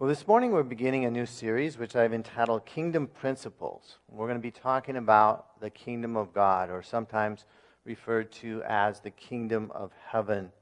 Well, 0.00 0.08
this 0.08 0.26
morning 0.26 0.52
we're 0.52 0.62
beginning 0.62 1.04
a 1.04 1.10
new 1.10 1.26
series 1.26 1.76
which 1.76 1.94
I've 1.94 2.14
entitled 2.14 2.64
Kingdom 2.64 3.06
Principles. 3.06 3.98
We're 4.08 4.28
going 4.28 4.38
to 4.38 4.42
be 4.42 4.50
talking 4.50 4.96
about 4.96 5.60
the 5.60 5.68
kingdom 5.68 6.16
of 6.16 6.32
God, 6.32 6.70
or 6.70 6.82
sometimes 6.82 7.44
referred 7.84 8.32
to 8.32 8.62
as 8.62 9.00
the 9.00 9.10
kingdom 9.10 9.70
of 9.74 9.92
heaven. 10.06 10.52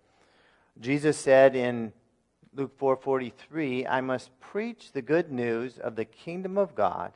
Jesus 0.80 1.16
said 1.16 1.54
in 1.54 1.92
Luke 2.52 2.76
4:43, 2.76 3.86
"I 3.86 4.00
must 4.00 4.36
preach 4.40 4.90
the 4.90 5.02
good 5.02 5.30
news 5.30 5.78
of 5.78 5.94
the 5.94 6.04
kingdom 6.04 6.58
of 6.58 6.74
God 6.74 7.12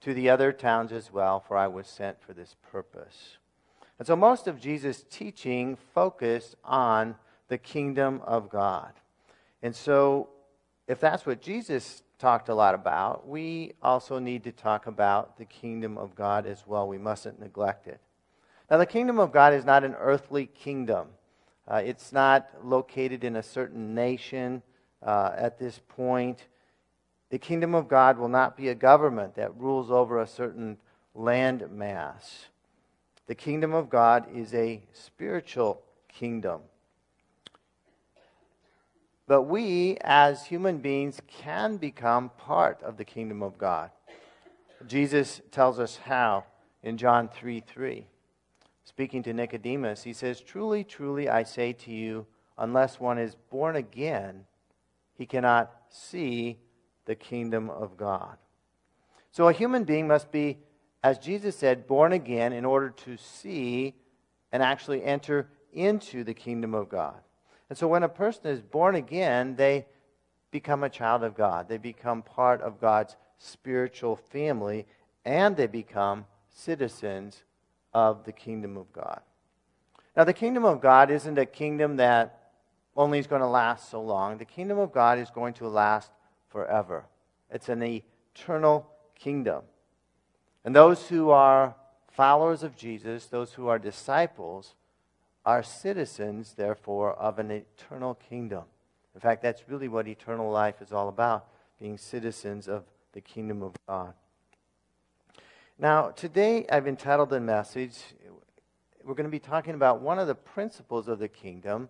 to 0.00 0.12
the 0.12 0.28
other 0.28 0.52
towns 0.52 0.90
as 0.90 1.12
well, 1.12 1.38
for 1.38 1.56
I 1.56 1.68
was 1.68 1.86
sent 1.86 2.20
for 2.20 2.32
this 2.32 2.56
purpose." 2.62 3.38
And 4.00 4.08
so 4.08 4.16
most 4.16 4.48
of 4.48 4.58
Jesus' 4.58 5.04
teaching 5.08 5.76
focused 5.76 6.56
on 6.64 7.14
the 7.46 7.58
kingdom 7.58 8.22
of 8.22 8.48
God. 8.48 8.94
And 9.62 9.76
so 9.76 10.30
if 10.90 10.98
that's 10.98 11.24
what 11.24 11.40
Jesus 11.40 12.02
talked 12.18 12.48
a 12.48 12.54
lot 12.54 12.74
about, 12.74 13.28
we 13.28 13.74
also 13.80 14.18
need 14.18 14.42
to 14.42 14.50
talk 14.50 14.88
about 14.88 15.38
the 15.38 15.44
kingdom 15.44 15.96
of 15.96 16.16
God 16.16 16.46
as 16.46 16.66
well. 16.66 16.88
We 16.88 16.98
mustn't 16.98 17.38
neglect 17.38 17.86
it. 17.86 18.00
Now, 18.68 18.76
the 18.76 18.86
kingdom 18.86 19.20
of 19.20 19.30
God 19.30 19.54
is 19.54 19.64
not 19.64 19.84
an 19.84 19.94
earthly 19.94 20.46
kingdom, 20.46 21.06
uh, 21.68 21.76
it's 21.76 22.12
not 22.12 22.48
located 22.64 23.22
in 23.22 23.36
a 23.36 23.42
certain 23.42 23.94
nation 23.94 24.62
uh, 25.00 25.30
at 25.36 25.60
this 25.60 25.80
point. 25.86 26.46
The 27.30 27.38
kingdom 27.38 27.76
of 27.76 27.86
God 27.86 28.18
will 28.18 28.28
not 28.28 28.56
be 28.56 28.66
a 28.66 28.74
government 28.74 29.36
that 29.36 29.56
rules 29.56 29.92
over 29.92 30.20
a 30.20 30.26
certain 30.26 30.76
land 31.14 31.70
mass. 31.70 32.46
The 33.28 33.36
kingdom 33.36 33.72
of 33.74 33.88
God 33.88 34.26
is 34.34 34.52
a 34.54 34.82
spiritual 34.92 35.82
kingdom. 36.08 36.62
But 39.30 39.42
we, 39.42 39.96
as 40.00 40.46
human 40.46 40.78
beings, 40.78 41.20
can 41.28 41.76
become 41.76 42.30
part 42.30 42.82
of 42.82 42.96
the 42.96 43.04
kingdom 43.04 43.44
of 43.44 43.56
God. 43.56 43.92
Jesus 44.88 45.40
tells 45.52 45.78
us 45.78 45.98
how 45.98 46.46
in 46.82 46.96
John 46.96 47.28
3 47.28 47.60
3. 47.60 48.08
Speaking 48.82 49.22
to 49.22 49.32
Nicodemus, 49.32 50.02
he 50.02 50.12
says, 50.12 50.40
Truly, 50.40 50.82
truly, 50.82 51.28
I 51.28 51.44
say 51.44 51.72
to 51.74 51.92
you, 51.92 52.26
unless 52.58 52.98
one 52.98 53.18
is 53.18 53.36
born 53.50 53.76
again, 53.76 54.46
he 55.14 55.26
cannot 55.26 55.70
see 55.90 56.58
the 57.04 57.14
kingdom 57.14 57.70
of 57.70 57.96
God. 57.96 58.36
So 59.30 59.46
a 59.46 59.52
human 59.52 59.84
being 59.84 60.08
must 60.08 60.32
be, 60.32 60.58
as 61.04 61.20
Jesus 61.20 61.54
said, 61.54 61.86
born 61.86 62.12
again 62.12 62.52
in 62.52 62.64
order 62.64 62.90
to 63.04 63.16
see 63.16 63.94
and 64.50 64.60
actually 64.60 65.04
enter 65.04 65.46
into 65.72 66.24
the 66.24 66.34
kingdom 66.34 66.74
of 66.74 66.88
God. 66.88 67.20
And 67.70 67.78
so 67.78 67.88
when 67.88 68.02
a 68.02 68.08
person 68.08 68.48
is 68.48 68.60
born 68.60 68.96
again, 68.96 69.56
they 69.56 69.86
become 70.50 70.82
a 70.82 70.90
child 70.90 71.22
of 71.22 71.36
God. 71.36 71.68
They 71.68 71.78
become 71.78 72.22
part 72.22 72.60
of 72.60 72.80
God's 72.80 73.16
spiritual 73.38 74.16
family, 74.16 74.86
and 75.24 75.56
they 75.56 75.68
become 75.68 76.26
citizens 76.50 77.44
of 77.94 78.24
the 78.24 78.32
kingdom 78.32 78.76
of 78.76 78.92
God. 78.92 79.20
Now, 80.16 80.24
the 80.24 80.32
kingdom 80.32 80.64
of 80.64 80.80
God 80.80 81.10
isn't 81.10 81.38
a 81.38 81.46
kingdom 81.46 81.96
that 81.96 82.50
only 82.96 83.20
is 83.20 83.28
going 83.28 83.40
to 83.40 83.46
last 83.46 83.88
so 83.88 84.02
long. 84.02 84.38
The 84.38 84.44
kingdom 84.44 84.78
of 84.78 84.92
God 84.92 85.18
is 85.18 85.30
going 85.30 85.54
to 85.54 85.68
last 85.68 86.10
forever. 86.48 87.04
It's 87.50 87.68
an 87.68 87.82
eternal 87.82 88.90
kingdom. 89.14 89.62
And 90.64 90.74
those 90.74 91.08
who 91.08 91.30
are 91.30 91.76
followers 92.08 92.64
of 92.64 92.76
Jesus, 92.76 93.26
those 93.26 93.52
who 93.52 93.68
are 93.68 93.78
disciples, 93.78 94.74
are 95.44 95.62
citizens, 95.62 96.54
therefore, 96.54 97.14
of 97.14 97.38
an 97.38 97.50
eternal 97.50 98.14
kingdom. 98.14 98.64
In 99.14 99.20
fact, 99.20 99.42
that's 99.42 99.68
really 99.68 99.88
what 99.88 100.06
eternal 100.06 100.50
life 100.50 100.80
is 100.80 100.92
all 100.92 101.08
about 101.08 101.46
being 101.78 101.96
citizens 101.96 102.68
of 102.68 102.84
the 103.12 103.20
kingdom 103.20 103.62
of 103.62 103.74
God. 103.88 104.12
Now, 105.78 106.10
today 106.10 106.66
I've 106.70 106.86
entitled 106.86 107.30
the 107.30 107.40
message, 107.40 107.98
we're 109.02 109.14
going 109.14 109.24
to 109.24 109.30
be 109.30 109.38
talking 109.38 109.74
about 109.74 110.02
one 110.02 110.18
of 110.18 110.26
the 110.26 110.34
principles 110.34 111.08
of 111.08 111.18
the 111.18 111.28
kingdom, 111.28 111.88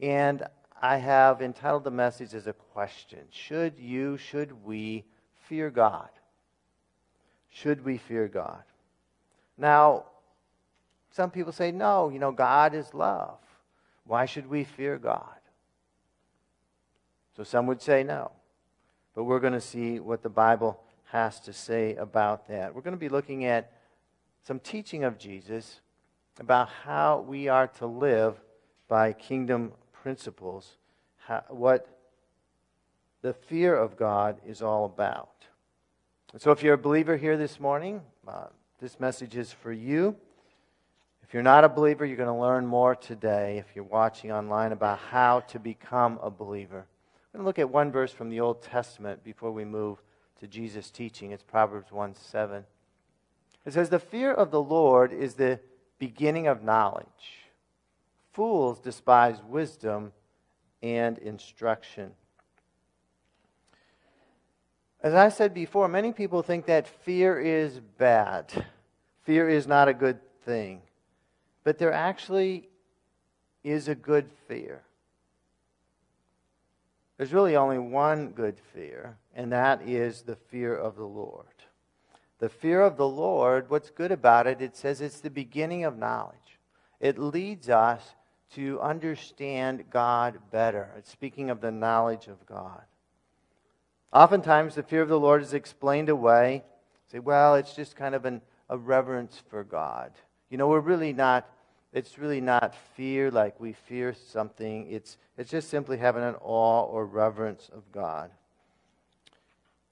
and 0.00 0.44
I 0.80 0.96
have 0.96 1.40
entitled 1.40 1.84
the 1.84 1.92
message 1.92 2.34
as 2.34 2.48
a 2.48 2.52
question 2.52 3.20
Should 3.30 3.78
you, 3.78 4.16
should 4.16 4.64
we 4.64 5.04
fear 5.48 5.70
God? 5.70 6.08
Should 7.48 7.84
we 7.84 7.96
fear 7.96 8.26
God? 8.26 8.64
Now, 9.56 10.06
some 11.12 11.30
people 11.30 11.52
say, 11.52 11.70
no, 11.70 12.08
you 12.08 12.18
know, 12.18 12.32
God 12.32 12.74
is 12.74 12.94
love. 12.94 13.38
Why 14.04 14.24
should 14.24 14.48
we 14.48 14.64
fear 14.64 14.96
God? 14.98 15.26
So 17.36 17.44
some 17.44 17.66
would 17.66 17.82
say 17.82 18.02
no. 18.02 18.32
But 19.14 19.24
we're 19.24 19.40
going 19.40 19.52
to 19.52 19.60
see 19.60 20.00
what 20.00 20.22
the 20.22 20.30
Bible 20.30 20.80
has 21.04 21.38
to 21.40 21.52
say 21.52 21.94
about 21.96 22.48
that. 22.48 22.74
We're 22.74 22.80
going 22.80 22.96
to 22.96 23.00
be 23.00 23.10
looking 23.10 23.44
at 23.44 23.72
some 24.42 24.58
teaching 24.58 25.04
of 25.04 25.18
Jesus 25.18 25.80
about 26.40 26.70
how 26.84 27.20
we 27.20 27.46
are 27.46 27.66
to 27.68 27.86
live 27.86 28.40
by 28.88 29.12
kingdom 29.12 29.72
principles, 29.92 30.76
how, 31.16 31.44
what 31.48 31.86
the 33.20 33.34
fear 33.34 33.76
of 33.76 33.96
God 33.96 34.40
is 34.46 34.62
all 34.62 34.86
about. 34.86 35.28
so, 36.38 36.50
if 36.50 36.62
you're 36.62 36.74
a 36.74 36.78
believer 36.78 37.16
here 37.18 37.36
this 37.36 37.60
morning, 37.60 38.00
uh, 38.26 38.46
this 38.80 38.98
message 38.98 39.36
is 39.36 39.52
for 39.52 39.72
you. 39.72 40.16
If 41.32 41.34
you're 41.34 41.42
not 41.42 41.64
a 41.64 41.68
believer, 41.70 42.04
you're 42.04 42.18
going 42.18 42.26
to 42.26 42.34
learn 42.34 42.66
more 42.66 42.94
today 42.94 43.56
if 43.56 43.64
you're 43.74 43.86
watching 43.86 44.30
online 44.30 44.70
about 44.70 44.98
how 44.98 45.40
to 45.40 45.58
become 45.58 46.18
a 46.22 46.30
believer. 46.30 46.84
I'm 47.32 47.38
going 47.38 47.42
to 47.42 47.46
look 47.46 47.58
at 47.58 47.70
one 47.70 47.90
verse 47.90 48.12
from 48.12 48.28
the 48.28 48.40
Old 48.40 48.60
Testament 48.60 49.24
before 49.24 49.50
we 49.50 49.64
move 49.64 50.02
to 50.40 50.46
Jesus' 50.46 50.90
teaching. 50.90 51.30
It's 51.30 51.42
Proverbs 51.42 51.90
1 51.90 52.16
7. 52.16 52.66
It 53.64 53.72
says, 53.72 53.88
The 53.88 53.98
fear 53.98 54.30
of 54.30 54.50
the 54.50 54.62
Lord 54.62 55.10
is 55.10 55.32
the 55.32 55.58
beginning 55.98 56.48
of 56.48 56.62
knowledge. 56.62 57.06
Fools 58.34 58.78
despise 58.78 59.38
wisdom 59.42 60.12
and 60.82 61.16
instruction. 61.16 62.12
As 65.00 65.14
I 65.14 65.30
said 65.30 65.54
before, 65.54 65.88
many 65.88 66.12
people 66.12 66.42
think 66.42 66.66
that 66.66 66.86
fear 66.86 67.40
is 67.40 67.80
bad. 67.80 68.66
Fear 69.22 69.48
is 69.48 69.66
not 69.66 69.88
a 69.88 69.94
good 69.94 70.18
thing. 70.44 70.82
But 71.64 71.78
there 71.78 71.92
actually 71.92 72.68
is 73.62 73.88
a 73.88 73.94
good 73.94 74.30
fear. 74.48 74.82
There's 77.16 77.32
really 77.32 77.56
only 77.56 77.78
one 77.78 78.30
good 78.30 78.58
fear, 78.74 79.16
and 79.34 79.52
that 79.52 79.82
is 79.88 80.22
the 80.22 80.36
fear 80.36 80.74
of 80.74 80.96
the 80.96 81.04
Lord. 81.04 81.46
The 82.40 82.48
fear 82.48 82.80
of 82.80 82.96
the 82.96 83.06
Lord, 83.06 83.70
what's 83.70 83.90
good 83.90 84.10
about 84.10 84.48
it, 84.48 84.60
it 84.60 84.76
says 84.76 85.00
it's 85.00 85.20
the 85.20 85.30
beginning 85.30 85.84
of 85.84 85.96
knowledge. 85.96 86.58
It 86.98 87.18
leads 87.18 87.68
us 87.68 88.02
to 88.54 88.80
understand 88.80 89.84
God 89.90 90.38
better. 90.50 90.90
It's 90.98 91.10
speaking 91.10 91.50
of 91.50 91.60
the 91.60 91.70
knowledge 91.70 92.26
of 92.26 92.44
God. 92.46 92.82
Oftentimes, 94.12 94.74
the 94.74 94.82
fear 94.82 95.02
of 95.02 95.08
the 95.08 95.20
Lord 95.20 95.42
is 95.42 95.54
explained 95.54 96.08
away. 96.08 96.64
Say, 97.10 97.18
well, 97.18 97.54
it's 97.54 97.74
just 97.74 97.96
kind 97.96 98.14
of 98.14 98.24
an, 98.24 98.42
a 98.68 98.76
reverence 98.76 99.40
for 99.48 99.64
God. 99.64 100.12
You 100.52 100.58
know, 100.58 100.68
we're 100.68 100.80
really 100.80 101.14
not, 101.14 101.48
it's 101.94 102.18
really 102.18 102.42
not 102.42 102.74
fear 102.94 103.30
like 103.30 103.58
we 103.58 103.72
fear 103.72 104.12
something. 104.12 104.86
It's, 104.90 105.16
it's 105.38 105.50
just 105.50 105.70
simply 105.70 105.96
having 105.96 106.22
an 106.22 106.34
awe 106.42 106.82
or 106.82 107.06
reverence 107.06 107.70
of 107.74 107.90
God. 107.90 108.30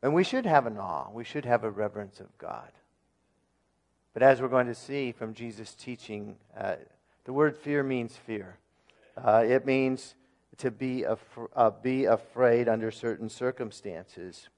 And 0.02 0.12
we 0.12 0.22
should 0.22 0.44
have 0.44 0.66
an 0.66 0.76
awe. 0.76 1.08
We 1.10 1.24
should 1.24 1.46
have 1.46 1.64
a 1.64 1.70
reverence 1.70 2.20
of 2.20 2.36
God. 2.36 2.70
But 4.12 4.22
as 4.22 4.42
we're 4.42 4.48
going 4.48 4.66
to 4.66 4.74
see 4.74 5.12
from 5.12 5.32
Jesus' 5.32 5.74
teaching, 5.74 6.36
uh, 6.54 6.74
the 7.24 7.32
word 7.32 7.56
fear 7.56 7.82
means 7.82 8.18
fear. 8.26 8.58
Uh, 9.16 9.42
it 9.48 9.64
means 9.64 10.14
to 10.58 10.70
be, 10.70 11.04
af- 11.04 11.38
uh, 11.56 11.70
be 11.70 12.04
afraid 12.04 12.68
under 12.68 12.90
certain 12.90 13.30
circumstances. 13.30 14.50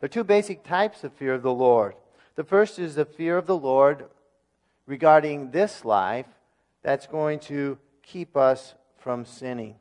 There 0.00 0.06
are 0.06 0.08
two 0.08 0.24
basic 0.24 0.64
types 0.64 1.04
of 1.04 1.12
fear 1.12 1.34
of 1.34 1.42
the 1.42 1.52
Lord. 1.52 1.96
The 2.36 2.44
first 2.44 2.78
is 2.78 2.94
the 2.94 3.04
fear 3.04 3.36
of 3.36 3.44
the 3.44 3.58
Lord 3.58 4.06
regarding 4.90 5.52
this 5.52 5.84
life 5.84 6.26
that's 6.82 7.06
going 7.06 7.38
to 7.38 7.78
keep 8.02 8.36
us 8.36 8.74
from 8.98 9.24
sinning. 9.24 9.76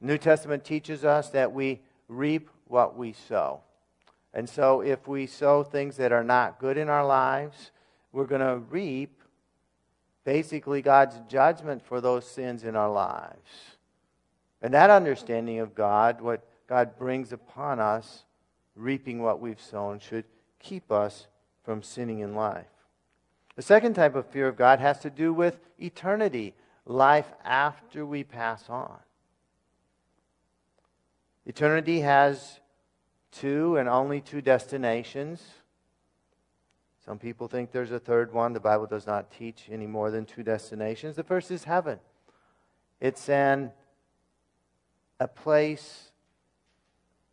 New 0.00 0.18
Testament 0.18 0.64
teaches 0.64 1.04
us 1.04 1.30
that 1.30 1.52
we 1.52 1.82
reap 2.08 2.50
what 2.66 2.98
we 2.98 3.12
sow. 3.12 3.60
And 4.34 4.48
so 4.48 4.80
if 4.80 5.06
we 5.06 5.28
sow 5.28 5.62
things 5.62 5.98
that 5.98 6.10
are 6.10 6.24
not 6.24 6.58
good 6.58 6.76
in 6.76 6.88
our 6.88 7.06
lives, 7.06 7.70
we're 8.10 8.26
going 8.26 8.40
to 8.40 8.56
reap 8.68 9.22
basically 10.24 10.82
God's 10.82 11.20
judgment 11.28 11.86
for 11.86 12.00
those 12.00 12.26
sins 12.26 12.64
in 12.64 12.74
our 12.74 12.90
lives. 12.90 13.76
And 14.62 14.74
that 14.74 14.90
understanding 14.90 15.60
of 15.60 15.76
God, 15.76 16.20
what 16.20 16.44
God 16.66 16.98
brings 16.98 17.32
upon 17.32 17.78
us, 17.78 18.24
reaping 18.74 19.22
what 19.22 19.38
we've 19.38 19.60
sown, 19.60 20.00
should 20.00 20.24
keep 20.58 20.90
us 20.90 21.28
from 21.62 21.84
sinning 21.84 22.18
in 22.18 22.34
life. 22.34 22.66
The 23.60 23.66
second 23.66 23.92
type 23.92 24.14
of 24.14 24.24
fear 24.24 24.48
of 24.48 24.56
God 24.56 24.80
has 24.80 25.00
to 25.00 25.10
do 25.10 25.34
with 25.34 25.60
eternity, 25.78 26.54
life 26.86 27.30
after 27.44 28.06
we 28.06 28.24
pass 28.24 28.70
on. 28.70 28.96
Eternity 31.44 32.00
has 32.00 32.60
two 33.30 33.76
and 33.76 33.86
only 33.86 34.22
two 34.22 34.40
destinations. 34.40 35.42
Some 37.04 37.18
people 37.18 37.48
think 37.48 37.70
there's 37.70 37.92
a 37.92 37.98
third 37.98 38.32
one. 38.32 38.54
The 38.54 38.60
Bible 38.60 38.86
does 38.86 39.06
not 39.06 39.30
teach 39.30 39.68
any 39.70 39.86
more 39.86 40.10
than 40.10 40.24
two 40.24 40.42
destinations. 40.42 41.14
The 41.14 41.22
first 41.22 41.50
is 41.50 41.64
heaven. 41.64 41.98
It's 42.98 43.28
an 43.28 43.72
a 45.20 45.28
place 45.28 46.12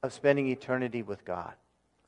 of 0.03 0.11
spending 0.11 0.49
eternity 0.49 1.03
with 1.03 1.23
God. 1.23 1.53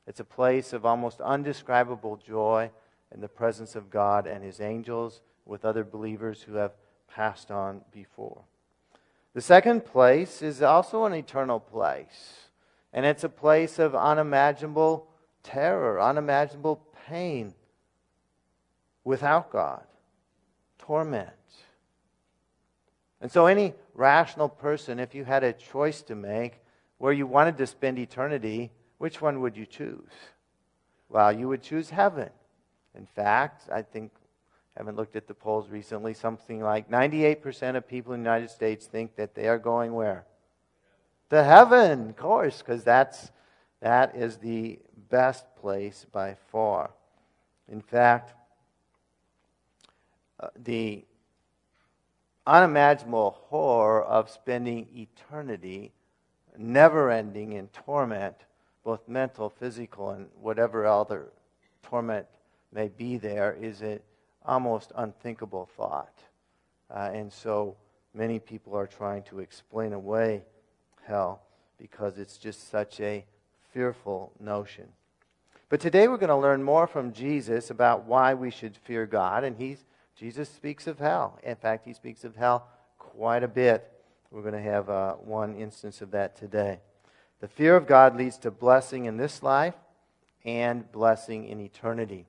It's 0.06 0.20
a 0.20 0.24
place 0.24 0.74
of 0.74 0.84
almost 0.84 1.22
undescribable 1.22 2.18
joy 2.18 2.70
in 3.12 3.20
the 3.20 3.28
presence 3.28 3.74
of 3.74 3.90
God 3.90 4.26
and 4.26 4.44
his 4.44 4.60
angels 4.60 5.20
with 5.44 5.64
other 5.64 5.84
believers 5.84 6.42
who 6.42 6.54
have 6.54 6.72
passed 7.08 7.50
on 7.50 7.82
before. 7.92 8.42
The 9.34 9.40
second 9.40 9.84
place 9.84 10.42
is 10.42 10.62
also 10.62 11.04
an 11.04 11.14
eternal 11.14 11.60
place, 11.60 12.50
and 12.92 13.06
it's 13.06 13.24
a 13.24 13.28
place 13.28 13.78
of 13.78 13.94
unimaginable 13.94 15.08
terror, 15.42 16.00
unimaginable 16.00 16.82
pain 17.06 17.54
without 19.04 19.50
God, 19.50 19.84
torment. 20.78 21.30
And 23.20 23.30
so, 23.30 23.46
any 23.46 23.74
rational 23.94 24.48
person, 24.48 24.98
if 24.98 25.14
you 25.14 25.24
had 25.24 25.44
a 25.44 25.52
choice 25.52 26.02
to 26.02 26.14
make 26.14 26.60
where 26.98 27.12
you 27.12 27.26
wanted 27.26 27.56
to 27.58 27.66
spend 27.66 27.98
eternity, 27.98 28.70
which 28.98 29.20
one 29.20 29.40
would 29.40 29.56
you 29.56 29.66
choose? 29.66 30.10
Well, 31.08 31.32
you 31.32 31.48
would 31.48 31.62
choose 31.62 31.90
heaven. 31.90 32.30
In 32.96 33.06
fact, 33.06 33.68
I 33.72 33.82
think, 33.82 34.12
I 34.76 34.80
haven't 34.80 34.96
looked 34.96 35.16
at 35.16 35.26
the 35.26 35.34
polls 35.34 35.68
recently, 35.68 36.14
something 36.14 36.60
like 36.60 36.90
98% 36.90 37.76
of 37.76 37.86
people 37.86 38.12
in 38.12 38.22
the 38.22 38.28
United 38.28 38.50
States 38.50 38.86
think 38.86 39.16
that 39.16 39.34
they 39.34 39.48
are 39.48 39.58
going 39.58 39.92
where? 39.92 40.26
To 41.30 41.42
heaven, 41.44 42.10
of 42.10 42.16
course, 42.16 42.58
because 42.58 42.82
that's 42.82 43.30
that 43.80 44.14
is 44.14 44.36
the 44.36 44.78
best 45.08 45.44
place 45.56 46.04
by 46.12 46.36
far. 46.50 46.90
In 47.68 47.80
fact, 47.80 48.34
uh, 50.38 50.48
the 50.56 51.04
unimaginable 52.46 53.38
horror 53.48 54.02
of 54.02 54.28
spending 54.28 54.88
eternity 54.94 55.92
never 56.58 57.10
ending 57.10 57.52
in 57.52 57.68
torment, 57.68 58.36
both 58.84 59.08
mental, 59.08 59.48
physical, 59.48 60.10
and 60.10 60.28
whatever 60.40 60.86
other 60.86 61.32
torment 61.82 62.26
may 62.72 62.88
be 62.88 63.16
there, 63.16 63.56
is 63.60 63.82
an 63.82 64.00
almost 64.44 64.92
unthinkable 64.96 65.68
thought. 65.76 66.18
Uh, 66.90 67.10
and 67.12 67.32
so 67.32 67.76
many 68.14 68.38
people 68.38 68.76
are 68.76 68.86
trying 68.86 69.22
to 69.24 69.40
explain 69.40 69.92
away 69.92 70.42
hell 71.06 71.42
because 71.78 72.18
it's 72.18 72.36
just 72.36 72.70
such 72.70 73.00
a 73.00 73.24
fearful 73.72 74.32
notion. 74.40 74.88
But 75.68 75.80
today 75.80 76.08
we're 76.08 76.16
going 76.16 76.28
to 76.28 76.36
learn 76.36 76.62
more 76.62 76.86
from 76.86 77.12
Jesus 77.12 77.70
about 77.70 78.04
why 78.04 78.34
we 78.34 78.50
should 78.50 78.76
fear 78.76 79.06
God, 79.06 79.44
and 79.44 79.56
he's 79.56 79.84
Jesus 80.16 80.50
speaks 80.50 80.86
of 80.86 80.98
hell. 80.98 81.38
In 81.42 81.56
fact, 81.56 81.86
he 81.86 81.94
speaks 81.94 82.24
of 82.24 82.36
hell 82.36 82.68
quite 82.98 83.42
a 83.42 83.48
bit. 83.48 83.90
We're 84.30 84.42
going 84.42 84.52
to 84.52 84.60
have 84.60 84.90
uh, 84.90 85.14
one 85.14 85.56
instance 85.56 86.02
of 86.02 86.10
that 86.10 86.36
today. 86.36 86.80
The 87.40 87.48
fear 87.48 87.74
of 87.74 87.86
God 87.86 88.16
leads 88.16 88.36
to 88.38 88.50
blessing 88.50 89.06
in 89.06 89.16
this 89.16 89.42
life 89.42 89.74
and 90.44 90.90
blessing 90.92 91.46
in 91.46 91.58
eternity. 91.58 92.26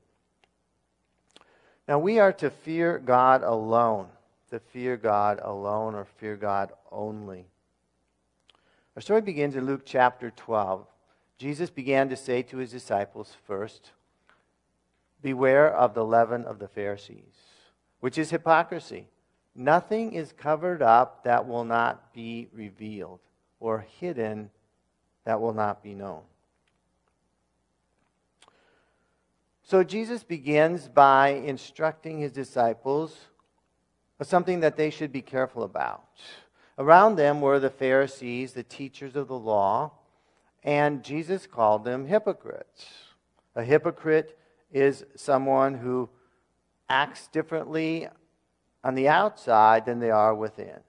Now, 1.92 2.00
we 2.00 2.20
are 2.20 2.32
to 2.32 2.50
fear 2.50 3.00
God 3.00 3.44
alone, 3.44 4.08
to 4.50 4.62
fear 4.62 4.96
God 4.96 5.42
alone 5.44 5.94
or 5.94 6.06
fear 6.06 6.38
God 6.38 6.72
only. 6.90 7.48
Our 8.96 9.02
story 9.02 9.20
begins 9.20 9.58
in 9.58 9.66
Luke 9.66 9.82
chapter 9.84 10.32
12. 10.32 10.88
Jesus 11.38 11.70
began 11.70 12.08
to 12.08 12.16
say 12.16 12.44
to 12.44 12.60
his 12.60 12.72
disciples 12.72 13.36
first, 13.46 13.92
Beware 15.22 15.70
of 15.70 15.94
the 15.94 16.06
leaven 16.06 16.46
of 16.46 16.60
the 16.60 16.70
Pharisees 16.70 17.36
which 18.00 18.18
is 18.18 18.30
hypocrisy. 18.30 19.08
Nothing 19.54 20.14
is 20.14 20.32
covered 20.32 20.82
up 20.82 21.26
that 21.26 21.46
will 21.46 21.66
not 21.66 22.14
be 22.14 22.48
revealed, 22.54 23.20
or 23.60 23.86
hidden 24.00 24.50
that 25.26 25.42
will 25.42 25.54
not 25.54 25.84
be 25.84 25.94
known. 25.94 26.22
So 29.72 29.86
Jesus 29.86 30.22
begins 30.22 30.90
by 30.90 31.30
instructing 31.30 32.20
his 32.20 32.34
disciples 32.34 33.18
of 34.20 34.28
something 34.28 34.60
that 34.60 34.76
they 34.76 34.90
should 34.90 35.14
be 35.14 35.22
careful 35.22 35.64
about. 35.64 36.20
Around 36.78 37.16
them 37.16 37.40
were 37.40 37.58
the 37.58 37.70
Pharisees, 37.70 38.52
the 38.52 38.64
teachers 38.64 39.16
of 39.16 39.30
the 39.30 39.40
law, 39.40 39.94
and 40.62 41.02
Jesus 41.06 41.48
called 41.48 41.86
them 41.86 42.06
hypocrites. 42.06 42.86
A 43.56 43.64
hypocrite 43.64 44.38
is 44.74 45.06
someone 45.16 45.76
who 45.76 46.10
acts 46.90 47.30
differently 47.30 48.10
on 48.84 48.94
the 48.94 49.08
outside 49.08 49.86
than 49.86 50.00
they 50.00 50.12
are 50.12 50.36
within. 50.36 50.82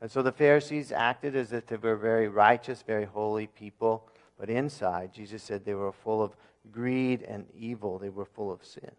And 0.00 0.10
so 0.10 0.22
the 0.22 0.32
Pharisees 0.32 0.90
acted 0.90 1.36
as 1.36 1.52
if 1.52 1.66
they 1.66 1.76
were 1.76 1.96
very 1.96 2.28
righteous, 2.28 2.80
very 2.80 3.04
holy 3.04 3.46
people, 3.46 4.08
but 4.40 4.48
inside, 4.48 5.12
Jesus 5.12 5.42
said 5.42 5.66
they 5.66 5.74
were 5.74 5.92
full 5.92 6.22
of 6.22 6.34
greed 6.70 7.22
and 7.22 7.46
evil, 7.54 7.98
they 7.98 8.08
were 8.08 8.24
full 8.24 8.52
of 8.52 8.64
sin. 8.64 8.90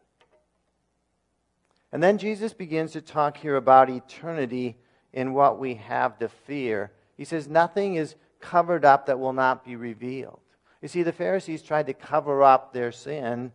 And 1.92 2.01
then 2.01 2.18
Jesus 2.18 2.54
begins 2.54 2.92
to 2.94 3.01
talk 3.01 3.38
here 3.38 3.56
about 3.56 3.89
eternity 3.89 4.75
in 5.13 5.33
what 5.33 5.60
we 5.60 5.75
have 5.75 6.18
to 6.19 6.27
fear. 6.27 6.92
He 7.15 7.24
says, 7.24 7.48
Nothing 7.48 7.95
is 7.95 8.15
covered 8.39 8.83
up 8.83 9.06
that 9.06 9.19
will 9.19 9.33
not 9.33 9.63
be 9.63 9.75
revealed. 9.75 10.39
You 10.81 10.88
see, 10.88 11.04
the 11.04 11.13
Pharisees 11.13 11.62
tried 11.62 11.86
to 11.86 11.94
cover 11.94 12.44
up 12.44 12.74
their 12.74 12.92
sin 12.92 13.51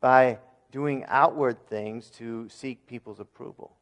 by 0.00 0.38
doing 0.70 1.04
outward 1.08 1.66
things 1.66 2.10
to 2.10 2.48
seek 2.48 2.86
people's 2.86 3.20
approval. 3.20 3.74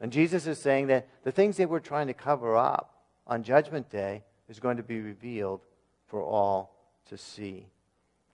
And 0.00 0.12
Jesus 0.12 0.46
is 0.46 0.58
saying 0.58 0.86
that 0.86 1.08
the 1.24 1.32
things 1.32 1.56
they 1.56 1.66
were 1.66 1.80
trying 1.80 2.06
to 2.06 2.14
cover 2.14 2.56
up 2.56 3.02
on 3.26 3.42
Judgment 3.42 3.90
Day 3.90 4.22
is 4.48 4.60
going 4.60 4.76
to 4.76 4.82
be 4.82 5.00
revealed 5.00 5.60
for 6.06 6.22
all 6.22 6.74
to 7.08 7.18
see. 7.18 7.66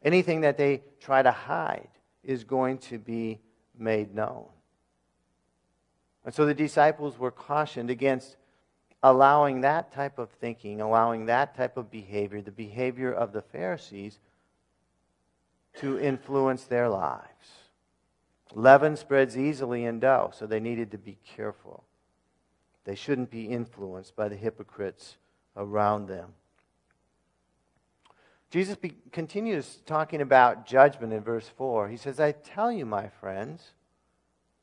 Anything 0.02 0.42
that 0.42 0.56
they 0.56 0.82
try 1.00 1.22
to 1.22 1.30
hide 1.30 1.88
is 2.22 2.44
going 2.44 2.78
to 2.78 2.98
be 2.98 3.40
made 3.76 4.14
known. 4.14 4.46
And 6.24 6.34
so 6.34 6.44
the 6.44 6.54
disciples 6.54 7.18
were 7.18 7.30
cautioned 7.30 7.90
against 7.90 8.36
allowing 9.02 9.60
that 9.62 9.92
type 9.92 10.18
of 10.18 10.30
thinking, 10.30 10.80
allowing 10.80 11.26
that 11.26 11.56
type 11.56 11.76
of 11.76 11.90
behavior, 11.90 12.42
the 12.42 12.50
behavior 12.50 13.12
of 13.12 13.32
the 13.32 13.42
Pharisees, 13.42 14.18
to 15.76 15.98
influence 15.98 16.64
their 16.64 16.88
lives. 16.88 17.68
Leaven 18.54 18.96
spreads 18.96 19.36
easily 19.36 19.84
in 19.84 20.00
dough, 20.00 20.30
so 20.34 20.46
they 20.46 20.60
needed 20.60 20.90
to 20.90 20.98
be 20.98 21.18
careful. 21.36 21.84
They 22.84 22.94
shouldn't 22.94 23.30
be 23.30 23.46
influenced 23.46 24.16
by 24.16 24.28
the 24.28 24.36
hypocrites 24.36 25.18
around 25.56 26.06
them. 26.06 26.34
Jesus 28.50 28.76
be, 28.76 28.94
continues 29.12 29.80
talking 29.84 30.22
about 30.22 30.66
judgment 30.66 31.12
in 31.12 31.20
verse 31.22 31.48
4. 31.56 31.88
He 31.88 31.96
says, 31.96 32.18
I 32.18 32.32
tell 32.32 32.72
you, 32.72 32.86
my 32.86 33.08
friends, 33.20 33.72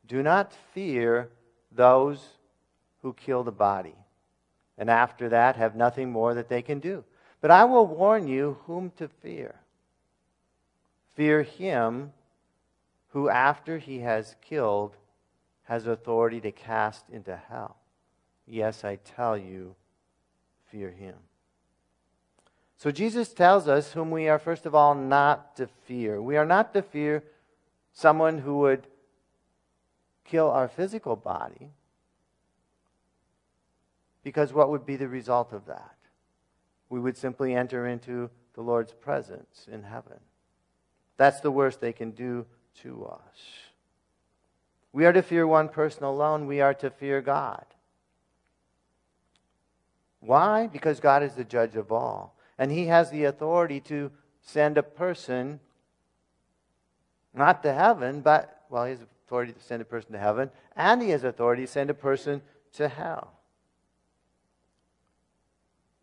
do 0.07 0.23
not 0.23 0.53
fear 0.73 1.29
those 1.71 2.23
who 3.01 3.13
kill 3.13 3.43
the 3.43 3.51
body, 3.51 3.95
and 4.77 4.89
after 4.89 5.29
that 5.29 5.55
have 5.55 5.75
nothing 5.75 6.11
more 6.11 6.33
that 6.33 6.49
they 6.49 6.61
can 6.61 6.79
do. 6.79 7.03
But 7.41 7.51
I 7.51 7.65
will 7.65 7.85
warn 7.85 8.27
you 8.27 8.57
whom 8.65 8.91
to 8.97 9.07
fear. 9.07 9.55
Fear 11.15 11.43
him 11.43 12.11
who, 13.09 13.29
after 13.29 13.77
he 13.77 13.99
has 13.99 14.35
killed, 14.41 14.95
has 15.63 15.85
authority 15.85 16.41
to 16.41 16.51
cast 16.51 17.07
into 17.09 17.39
hell. 17.49 17.77
Yes, 18.47 18.83
I 18.83 18.97
tell 18.97 19.37
you, 19.37 19.75
fear 20.71 20.89
him. 20.89 21.15
So 22.77 22.91
Jesus 22.91 23.33
tells 23.33 23.67
us 23.67 23.93
whom 23.93 24.11
we 24.11 24.27
are, 24.27 24.37
first 24.37 24.65
of 24.65 24.75
all, 24.75 24.93
not 24.93 25.55
to 25.57 25.67
fear. 25.85 26.21
We 26.21 26.37
are 26.37 26.45
not 26.45 26.73
to 26.73 26.81
fear 26.81 27.23
someone 27.93 28.39
who 28.39 28.57
would 28.59 28.87
kill 30.25 30.49
our 30.49 30.67
physical 30.67 31.15
body, 31.15 31.69
because 34.23 34.51
what 34.51 34.69
would 34.69 34.85
be 34.85 34.95
the 34.95 35.07
result 35.07 35.53
of 35.53 35.67
that? 35.67 35.95
We 36.89 36.99
would 36.99 37.15
simply 37.15 37.55
enter 37.55 37.87
into 37.87 38.29
the 38.55 38.61
Lord's 38.61 38.93
presence 38.93 39.67
in 39.71 39.83
heaven. 39.83 40.19
That's 41.17 41.39
the 41.39 41.51
worst 41.51 41.79
they 41.79 41.93
can 41.93 42.11
do 42.11 42.45
to 42.81 43.05
us. 43.05 43.37
We 44.91 45.05
are 45.05 45.13
to 45.13 45.21
fear 45.21 45.45
one 45.47 45.69
person 45.69 46.03
alone. 46.03 46.47
We 46.47 46.61
are 46.61 46.73
to 46.75 46.89
fear 46.89 47.21
God. 47.21 47.65
Why? 50.19 50.67
Because 50.67 50.99
God 50.99 51.21
is 51.21 51.33
the 51.33 51.43
judge 51.43 51.75
of 51.75 51.91
all. 51.91 52.34
And 52.57 52.71
He 52.71 52.85
has 52.87 53.11
the 53.11 53.25
authority 53.25 53.79
to 53.81 54.11
send 54.41 54.77
a 54.77 54.83
person 54.83 55.59
not 57.33 57.63
to 57.63 57.73
heaven, 57.73 58.21
but, 58.21 58.63
well, 58.69 58.85
He 58.85 58.91
has 58.91 59.01
authority 59.01 59.53
to 59.53 59.61
send 59.61 59.81
a 59.81 59.85
person 59.85 60.13
to 60.13 60.19
heaven, 60.19 60.49
and 60.75 61.01
He 61.01 61.09
has 61.09 61.23
authority 61.23 61.65
to 61.65 61.71
send 61.71 61.89
a 61.89 61.95
person 61.95 62.41
to 62.73 62.87
hell. 62.87 63.33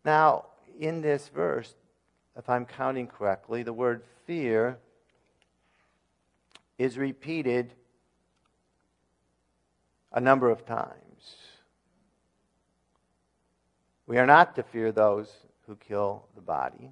Now, 0.05 0.45
in 0.79 1.01
this 1.01 1.29
verse, 1.29 1.73
if 2.35 2.49
I'm 2.49 2.65
counting 2.65 3.07
correctly, 3.07 3.63
the 3.63 3.73
word 3.73 4.03
fear 4.25 4.77
is 6.77 6.97
repeated 6.97 7.73
a 10.11 10.19
number 10.19 10.49
of 10.49 10.65
times. 10.65 11.35
We 14.05 14.17
are 14.17 14.25
not 14.25 14.55
to 14.55 14.63
fear 14.63 14.91
those 14.91 15.31
who 15.67 15.75
kill 15.75 16.27
the 16.35 16.41
body. 16.41 16.91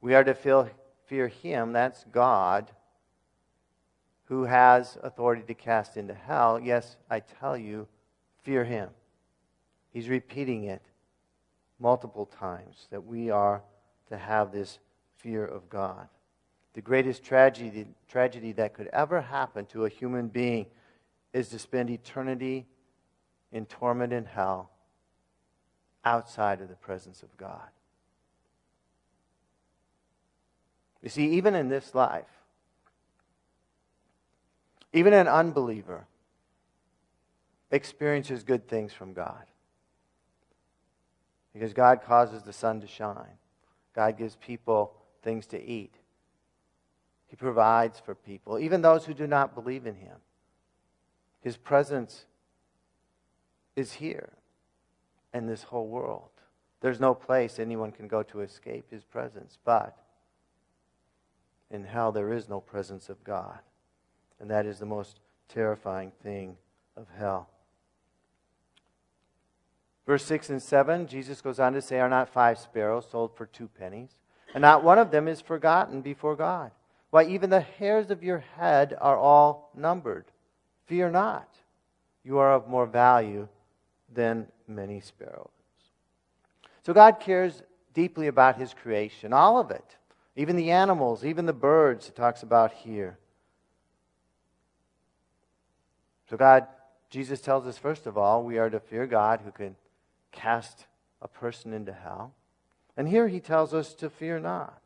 We 0.00 0.14
are 0.14 0.24
to 0.24 0.34
feel, 0.34 0.68
fear 1.06 1.28
Him, 1.28 1.72
that's 1.72 2.04
God, 2.12 2.70
who 4.24 4.44
has 4.44 4.98
authority 5.02 5.42
to 5.42 5.54
cast 5.54 5.96
into 5.96 6.14
hell. 6.14 6.60
Yes, 6.60 6.96
I 7.10 7.20
tell 7.20 7.56
you, 7.56 7.88
fear 8.42 8.64
Him. 8.64 8.90
He's 9.90 10.08
repeating 10.08 10.64
it 10.64 10.82
multiple 11.80 12.26
times 12.26 12.86
that 12.90 13.04
we 13.04 13.30
are 13.30 13.62
to 14.08 14.16
have 14.16 14.52
this 14.52 14.78
fear 15.16 15.44
of 15.44 15.68
God. 15.68 16.08
The 16.74 16.82
greatest 16.82 17.24
tragedy, 17.24 17.86
tragedy 18.08 18.52
that 18.52 18.74
could 18.74 18.88
ever 18.88 19.20
happen 19.20 19.66
to 19.66 19.86
a 19.86 19.88
human 19.88 20.28
being 20.28 20.66
is 21.32 21.48
to 21.48 21.58
spend 21.58 21.90
eternity 21.90 22.66
in 23.50 23.66
torment 23.66 24.12
in 24.12 24.24
hell 24.24 24.70
outside 26.04 26.60
of 26.60 26.68
the 26.68 26.76
presence 26.76 27.22
of 27.22 27.36
God. 27.36 27.68
You 31.02 31.08
see, 31.08 31.30
even 31.30 31.54
in 31.54 31.68
this 31.68 31.94
life, 31.94 32.26
even 34.92 35.12
an 35.12 35.28
unbeliever 35.28 36.06
experiences 37.70 38.42
good 38.42 38.66
things 38.68 38.92
from 38.92 39.12
God. 39.12 39.44
Because 41.52 41.72
God 41.72 42.02
causes 42.02 42.42
the 42.42 42.52
sun 42.52 42.80
to 42.80 42.86
shine. 42.86 43.38
God 43.94 44.16
gives 44.16 44.36
people 44.36 44.92
things 45.22 45.46
to 45.48 45.62
eat. 45.62 45.94
He 47.26 47.36
provides 47.36 48.00
for 48.00 48.14
people, 48.14 48.58
even 48.58 48.80
those 48.80 49.04
who 49.04 49.12
do 49.12 49.26
not 49.26 49.54
believe 49.54 49.86
in 49.86 49.96
Him. 49.96 50.16
His 51.40 51.56
presence 51.56 52.24
is 53.76 53.94
here 53.94 54.37
in 55.34 55.46
this 55.46 55.64
whole 55.64 55.88
world. 55.88 56.30
There's 56.80 57.00
no 57.00 57.14
place 57.14 57.58
anyone 57.58 57.92
can 57.92 58.08
go 58.08 58.22
to 58.24 58.40
escape 58.40 58.90
His 58.90 59.04
presence, 59.04 59.58
but 59.64 59.96
in 61.70 61.84
hell 61.84 62.12
there 62.12 62.32
is 62.32 62.48
no 62.48 62.60
presence 62.60 63.08
of 63.08 63.22
God. 63.24 63.58
And 64.40 64.50
that 64.50 64.66
is 64.66 64.78
the 64.78 64.86
most 64.86 65.20
terrifying 65.48 66.12
thing 66.22 66.56
of 66.96 67.06
hell. 67.18 67.48
Verse 70.06 70.24
6 70.24 70.50
and 70.50 70.62
7, 70.62 71.06
Jesus 71.06 71.42
goes 71.42 71.60
on 71.60 71.74
to 71.74 71.82
say, 71.82 72.00
Are 72.00 72.08
not 72.08 72.32
five 72.32 72.58
sparrows 72.58 73.06
sold 73.10 73.36
for 73.36 73.44
two 73.44 73.68
pennies? 73.68 74.10
And 74.54 74.62
not 74.62 74.82
one 74.82 74.98
of 74.98 75.10
them 75.10 75.28
is 75.28 75.40
forgotten 75.40 76.00
before 76.00 76.34
God. 76.34 76.70
Why, 77.10 77.24
even 77.24 77.50
the 77.50 77.60
hairs 77.60 78.10
of 78.10 78.22
your 78.22 78.38
head 78.56 78.96
are 79.00 79.18
all 79.18 79.70
numbered. 79.74 80.26
Fear 80.86 81.10
not. 81.10 81.48
You 82.24 82.38
are 82.38 82.54
of 82.54 82.68
more 82.68 82.86
value 82.86 83.48
than 84.12 84.46
many 84.68 85.00
sparrows. 85.00 85.48
So 86.84 86.92
God 86.92 87.20
cares 87.20 87.62
deeply 87.94 88.26
about 88.28 88.56
his 88.56 88.74
creation, 88.74 89.32
all 89.32 89.58
of 89.58 89.70
it. 89.70 89.96
Even 90.36 90.56
the 90.56 90.70
animals, 90.70 91.24
even 91.24 91.46
the 91.46 91.52
birds, 91.52 92.08
it 92.08 92.14
talks 92.14 92.42
about 92.42 92.72
here. 92.72 93.18
So 96.30 96.36
God, 96.36 96.66
Jesus 97.10 97.40
tells 97.40 97.66
us, 97.66 97.76
first 97.76 98.06
of 98.06 98.16
all, 98.16 98.44
we 98.44 98.58
are 98.58 98.70
to 98.70 98.78
fear 98.78 99.06
God 99.06 99.40
who 99.44 99.50
can 99.50 99.74
cast 100.30 100.86
a 101.20 101.28
person 101.28 101.72
into 101.72 101.92
hell. 101.92 102.34
And 102.96 103.08
here 103.08 103.28
he 103.28 103.40
tells 103.40 103.74
us 103.74 103.94
to 103.94 104.10
fear 104.10 104.38
not. 104.38 104.82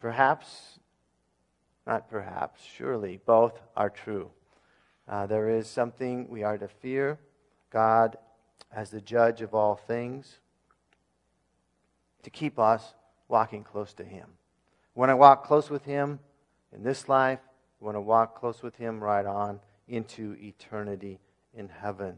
Perhaps, 0.00 0.78
not 1.86 2.10
perhaps, 2.10 2.62
surely, 2.62 3.20
both 3.24 3.58
are 3.76 3.88
true. 3.88 4.30
Uh, 5.08 5.26
there 5.26 5.48
is 5.50 5.68
something 5.68 6.28
we 6.28 6.42
are 6.42 6.58
to 6.58 6.68
fear 6.68 7.18
God 7.70 8.16
as 8.72 8.90
the 8.90 9.00
judge 9.00 9.42
of 9.42 9.54
all 9.54 9.76
things 9.76 10.38
to 12.22 12.30
keep 12.30 12.58
us 12.58 12.94
walking 13.28 13.62
close 13.62 13.92
to 13.94 14.04
Him. 14.04 14.26
When 14.94 15.10
I 15.10 15.14
walk 15.14 15.44
close 15.44 15.70
with 15.70 15.84
Him 15.84 16.20
in 16.72 16.82
this 16.82 17.08
life, 17.08 17.40
want 17.80 17.96
to 17.96 18.00
walk 18.00 18.38
close 18.38 18.62
with 18.62 18.76
Him 18.76 19.02
right 19.02 19.26
on 19.26 19.60
into 19.86 20.36
eternity 20.40 21.20
in 21.54 21.68
heaven. 21.68 22.16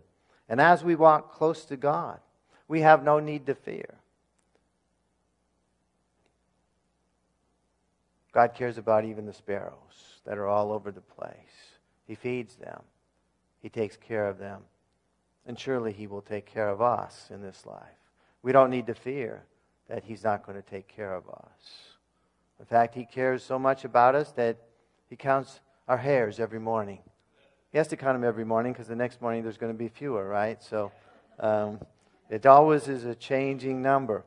And 0.49 0.61
as 0.61 0.85
we 0.85 0.95
walk 0.95 1.33
close 1.33 1.65
to 1.67 1.77
God, 1.77 2.21
we 2.69 2.81
have 2.81 3.03
no 3.03 3.19
need 3.19 3.47
to 3.47 3.55
fear. 3.55 3.97
God 8.33 8.55
cares 8.55 8.79
about 8.79 9.05
even 9.05 9.27
the 9.27 9.33
sparrows 9.33 10.21
that 10.25 10.39
are 10.39 10.47
all 10.47 10.71
over 10.71 10.93
the 10.93 11.01
place. 11.01 11.76
He 12.07 12.15
feeds 12.15 12.57
them, 12.57 12.83
He 13.61 13.69
takes 13.69 13.97
care 13.97 14.29
of 14.29 14.39
them. 14.39 14.63
And 15.47 15.59
surely 15.59 15.93
He 15.93 16.07
will 16.07 16.23
take 16.23 16.47
care 16.47 16.69
of 16.69 16.83
us 16.83 17.29
in 17.33 17.41
this 17.41 17.67
life. 17.67 17.83
We 18.43 18.53
don't 18.53 18.71
need 18.71 18.87
to 18.89 18.95
fear 18.95 19.45
that 19.89 20.05
He's 20.05 20.25
not 20.25 20.45
going 20.45 20.61
to 20.61 20.69
take 20.69 20.89
care 20.89 21.15
of 21.15 21.29
us. 21.29 21.97
In 22.59 22.67
fact, 22.67 22.95
He 22.95 23.05
cares 23.05 23.45
so 23.45 23.59
much 23.59 23.85
about 23.85 24.15
us 24.15 24.33
that 24.33 24.57
He 25.09 25.17
counts 25.17 25.61
our 25.87 25.99
hairs 25.99 26.41
every 26.41 26.59
morning. 26.59 26.99
He 27.71 27.79
has 27.79 27.89
to 27.89 27.97
count 27.97 28.15
them 28.15 28.27
every 28.27 28.45
morning 28.45 28.73
because 28.73 28.89
the 28.89 28.97
next 28.97 29.21
morning 29.21 29.43
there's 29.43 29.59
going 29.59 29.73
to 29.73 29.79
be 29.79 29.89
fewer, 29.89 30.27
right? 30.27 30.63
So 30.63 30.93
um, 31.39 31.81
it 32.31 32.47
always 32.47 32.89
is 32.89 33.05
a 33.05 33.15
changing 33.15 33.83
number. 33.83 34.25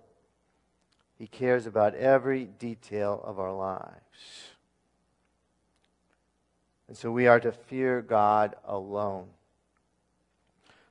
He 1.18 1.28
cares 1.28 1.66
about 1.66 1.96
every 1.96 2.46
detail 2.46 3.22
of 3.26 3.40
our 3.40 3.54
lives. 3.54 4.54
And 6.90 6.98
so 6.98 7.12
we 7.12 7.28
are 7.28 7.40
to 7.40 7.52
fear 7.52 8.02
God 8.02 8.56
alone. 8.66 9.28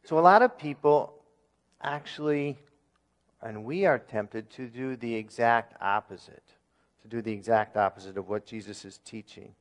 So 0.04 0.16
a 0.16 0.20
lot 0.20 0.42
of 0.42 0.56
people 0.56 1.12
actually, 1.82 2.56
and 3.42 3.64
we 3.64 3.84
are 3.84 3.98
tempted 3.98 4.48
to 4.50 4.68
do 4.68 4.94
the 4.94 5.16
exact 5.16 5.74
opposite, 5.82 6.44
to 7.02 7.08
do 7.08 7.20
the 7.20 7.32
exact 7.32 7.76
opposite 7.76 8.16
of 8.16 8.28
what 8.28 8.46
Jesus 8.46 8.84
is 8.84 9.00
teaching. 9.04 9.52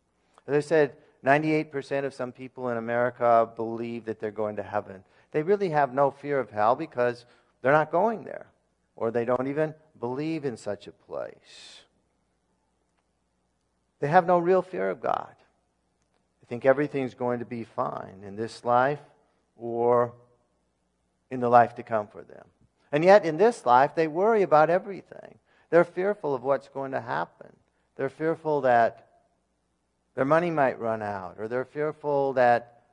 As 0.47 0.53
I 0.53 0.59
said, 0.59 0.93
98% 1.25 2.05
of 2.05 2.13
some 2.13 2.31
people 2.31 2.69
in 2.69 2.77
America 2.77 3.49
believe 3.55 4.05
that 4.05 4.19
they're 4.19 4.29
going 4.29 4.57
to 4.57 4.63
heaven. 4.63 5.03
They 5.31 5.41
really 5.41 5.69
have 5.69 5.91
no 5.91 6.11
fear 6.11 6.39
of 6.39 6.51
hell 6.51 6.75
because 6.75 7.25
they're 7.63 7.71
not 7.71 7.91
going 7.91 8.23
there, 8.23 8.45
or 8.95 9.09
they 9.09 9.25
don't 9.25 9.47
even 9.47 9.73
believe 9.99 10.45
in 10.45 10.55
such 10.55 10.85
a 10.85 10.91
place. 10.91 11.81
They 13.99 14.07
have 14.07 14.27
no 14.27 14.37
real 14.37 14.61
fear 14.61 14.91
of 14.91 15.01
God. 15.01 15.33
Think 16.47 16.65
everything's 16.65 17.13
going 17.13 17.39
to 17.39 17.45
be 17.45 17.63
fine 17.63 18.23
in 18.25 18.35
this 18.35 18.63
life 18.63 19.01
or 19.57 20.13
in 21.29 21.39
the 21.39 21.49
life 21.49 21.75
to 21.75 21.83
come 21.83 22.07
for 22.07 22.23
them. 22.23 22.45
And 22.91 23.03
yet, 23.03 23.25
in 23.25 23.37
this 23.37 23.65
life, 23.65 23.95
they 23.95 24.07
worry 24.07 24.43
about 24.43 24.69
everything. 24.69 25.39
They're 25.69 25.83
fearful 25.83 26.33
of 26.33 26.43
what's 26.43 26.69
going 26.69 26.91
to 26.91 27.01
happen. 27.01 27.49
They're 27.97 28.09
fearful 28.09 28.61
that 28.61 29.07
their 30.15 30.25
money 30.25 30.49
might 30.49 30.79
run 30.79 31.01
out, 31.01 31.35
or 31.37 31.47
they're 31.47 31.65
fearful 31.65 32.33
that 32.33 32.83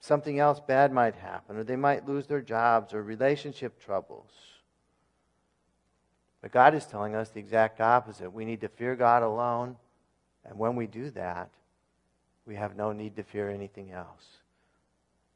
something 0.00 0.40
else 0.40 0.58
bad 0.58 0.92
might 0.92 1.14
happen, 1.14 1.56
or 1.56 1.64
they 1.64 1.76
might 1.76 2.08
lose 2.08 2.26
their 2.26 2.40
jobs, 2.40 2.92
or 2.92 3.02
relationship 3.02 3.78
troubles. 3.80 4.30
But 6.40 6.50
God 6.50 6.74
is 6.74 6.84
telling 6.84 7.14
us 7.14 7.30
the 7.30 7.38
exact 7.38 7.80
opposite. 7.80 8.32
We 8.32 8.44
need 8.44 8.62
to 8.62 8.68
fear 8.68 8.96
God 8.96 9.22
alone, 9.22 9.76
and 10.44 10.58
when 10.58 10.74
we 10.74 10.88
do 10.88 11.10
that, 11.10 11.50
we 12.46 12.56
have 12.56 12.76
no 12.76 12.92
need 12.92 13.16
to 13.16 13.22
fear 13.22 13.50
anything 13.50 13.92
else. 13.92 14.24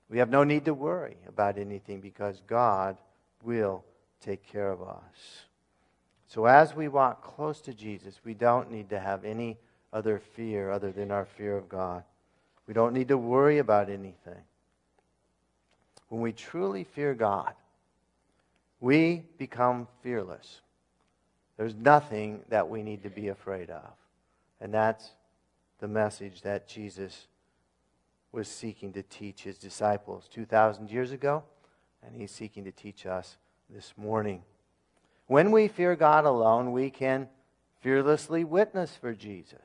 We 0.08 0.18
have 0.18 0.30
no 0.30 0.44
need 0.44 0.64
to 0.66 0.74
worry 0.74 1.16
about 1.28 1.58
anything 1.58 2.00
because 2.00 2.40
God 2.46 2.96
will 3.42 3.84
take 4.20 4.46
care 4.46 4.70
of 4.70 4.82
us. 4.82 5.44
So 6.28 6.46
as 6.46 6.74
we 6.74 6.88
walk 6.88 7.22
close 7.22 7.60
to 7.62 7.74
Jesus, 7.74 8.20
we 8.24 8.34
don't 8.34 8.70
need 8.70 8.90
to 8.90 8.98
have 8.98 9.24
any 9.24 9.58
other 9.92 10.20
fear 10.34 10.70
other 10.70 10.92
than 10.92 11.10
our 11.10 11.24
fear 11.24 11.56
of 11.56 11.68
God. 11.68 12.02
We 12.66 12.74
don't 12.74 12.92
need 12.92 13.08
to 13.08 13.18
worry 13.18 13.58
about 13.58 13.88
anything. 13.88 14.42
When 16.08 16.20
we 16.20 16.32
truly 16.32 16.84
fear 16.84 17.14
God, 17.14 17.54
we 18.80 19.22
become 19.38 19.88
fearless. 20.02 20.60
There's 21.56 21.74
nothing 21.74 22.42
that 22.48 22.68
we 22.68 22.82
need 22.82 23.02
to 23.04 23.10
be 23.10 23.28
afraid 23.28 23.70
of. 23.70 23.90
And 24.60 24.72
that's 24.74 25.10
the 25.78 25.88
message 25.88 26.42
that 26.42 26.68
Jesus 26.68 27.26
was 28.32 28.48
seeking 28.48 28.92
to 28.92 29.02
teach 29.02 29.42
his 29.42 29.58
disciples 29.58 30.28
2,000 30.32 30.90
years 30.90 31.12
ago, 31.12 31.42
and 32.04 32.14
he's 32.14 32.30
seeking 32.30 32.64
to 32.64 32.72
teach 32.72 33.06
us 33.06 33.36
this 33.70 33.94
morning. 33.96 34.42
When 35.26 35.50
we 35.50 35.68
fear 35.68 35.96
God 35.96 36.24
alone, 36.24 36.72
we 36.72 36.90
can 36.90 37.28
fearlessly 37.80 38.44
witness 38.44 38.96
for 38.96 39.14
Jesus. 39.14 39.58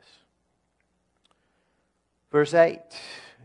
Verse 2.31 2.53
8 2.53 2.79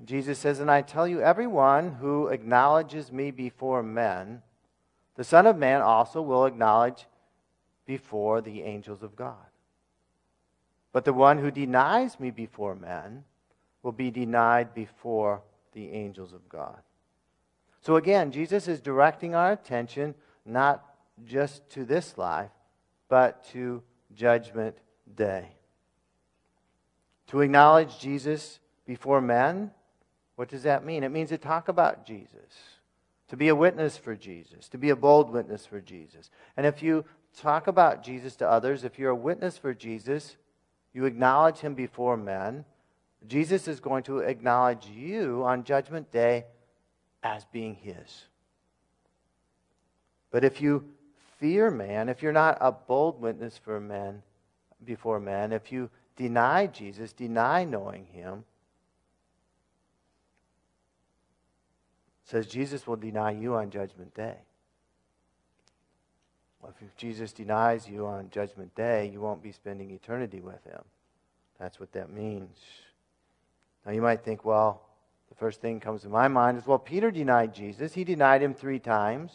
Jesus 0.04 0.38
says, 0.38 0.61
And 0.61 0.70
I 0.70 0.82
tell 0.82 1.08
you, 1.08 1.20
everyone 1.20 1.94
who 1.94 2.28
acknowledges 2.28 3.11
me 3.11 3.30
before 3.30 3.82
men, 3.82 4.42
the 5.14 5.25
Son 5.25 5.46
of 5.46 5.56
Man 5.56 5.80
also 5.80 6.20
will 6.20 6.44
acknowledge 6.44 7.06
before 7.87 8.40
the 8.40 8.62
angels 8.62 9.02
of 9.02 9.16
God. 9.16 9.46
But 10.93 11.05
the 11.05 11.12
one 11.12 11.38
who 11.38 11.50
denies 11.50 12.19
me 12.19 12.31
before 12.31 12.75
men 12.75 13.25
will 13.83 13.93
be 13.93 14.11
denied 14.11 14.75
before 14.75 15.43
the 15.73 15.90
angels 15.93 16.33
of 16.33 16.49
God. 16.49 16.78
So 17.83 17.97
again, 17.97 18.33
Jesus 18.33 18.66
is 18.66 18.81
directing 18.81 19.35
our 19.35 19.52
attention 19.52 20.14
not 20.45 20.85
just 21.25 21.69
to 21.71 21.85
this 21.85 22.19
life, 22.19 22.50
but 23.09 23.45
to 23.52 23.83
Judgment 24.14 24.76
Day. 25.14 25.49
To 27.28 27.40
acknowledge 27.40 27.99
Jesus 27.99 28.59
before 28.87 29.21
men, 29.21 29.71
what 30.37 30.49
does 30.49 30.64
that 30.64 30.85
mean? 30.85 31.05
It 31.05 31.11
means 31.11 31.28
to 31.31 31.38
talk 31.38 31.69
about 31.69 32.07
Jesus, 32.07 32.81
to 33.28 33.37
be 33.37 33.49
a 33.49 33.55
witness 33.55 33.97
for 33.97 34.14
Jesus, 34.14 34.69
to 34.69 34.78
be 34.78 34.90
a 34.90 34.97
bold 34.97 35.31
witness 35.31 35.66
for 35.66 35.81
Jesus. 35.81 36.31
And 36.57 36.66
if 36.66 36.83
you 36.83 37.05
talk 37.37 37.66
about 37.66 38.02
Jesus 38.02 38.37
to 38.37 38.49
others, 38.49 38.85
if 38.85 38.99
you're 38.99 39.11
a 39.11 39.14
witness 39.14 39.59
for 39.59 39.75
Jesus, 39.75 40.37
you 40.97 41.05
acknowledge 41.05 41.59
him 41.59 41.75
before 41.75 42.17
men, 42.17 42.65
Jesus 43.29 43.69
is 43.69 43.81
going 43.81 44.03
to 44.05 44.21
acknowledge 44.21 44.87
you 44.87 45.43
on 45.45 45.62
Judgment 45.62 46.11
Day 46.11 46.47
as 47.23 47.45
being 47.53 47.75
his. 47.75 48.25
But 50.31 50.43
if 50.43 50.62
you 50.62 50.87
fear 51.38 51.71
man, 51.71 52.09
if 52.09 52.23
you're 52.23 52.33
not 52.33 52.57
a 52.62 52.73
bold 52.73 53.21
witness 53.21 53.59
for 53.59 53.79
men 53.79 54.23
before 54.83 55.21
men, 55.21 55.53
if 55.53 55.71
you 55.71 55.91
deny 56.17 56.67
Jesus, 56.67 57.12
deny 57.12 57.65
knowing 57.65 58.07
him, 58.07 58.45
says 62.25 62.47
Jesus 62.47 62.87
will 62.87 62.97
deny 62.97 63.33
you 63.33 63.55
on 63.55 63.69
judgment 63.69 64.15
day. 64.15 64.37
If 66.80 66.96
Jesus 66.96 67.32
denies 67.32 67.88
you 67.88 68.06
on 68.06 68.30
judgment 68.30 68.75
day, 68.75 69.11
you 69.12 69.20
won't 69.20 69.42
be 69.42 69.52
spending 69.52 69.90
eternity 69.90 70.40
with 70.40 70.62
him. 70.64 70.82
That's 71.58 71.80
what 71.80 71.92
that 71.92 72.12
means. 72.12 72.58
Now 73.85 73.92
you 73.92 74.02
might 74.02 74.23
think, 74.23 74.44
well, 74.44 74.82
the 75.28 75.35
first 75.35 75.61
thing 75.61 75.80
comes 75.80 76.02
to 76.02 76.08
my 76.08 76.28
mind 76.28 76.58
is, 76.58 76.66
well, 76.66 76.78
Peter 76.78 77.11
denied 77.11 77.54
Jesus. 77.54 77.94
He 77.94 78.04
denied 78.04 78.42
him 78.42 78.54
three 78.54 78.78
times. 78.78 79.32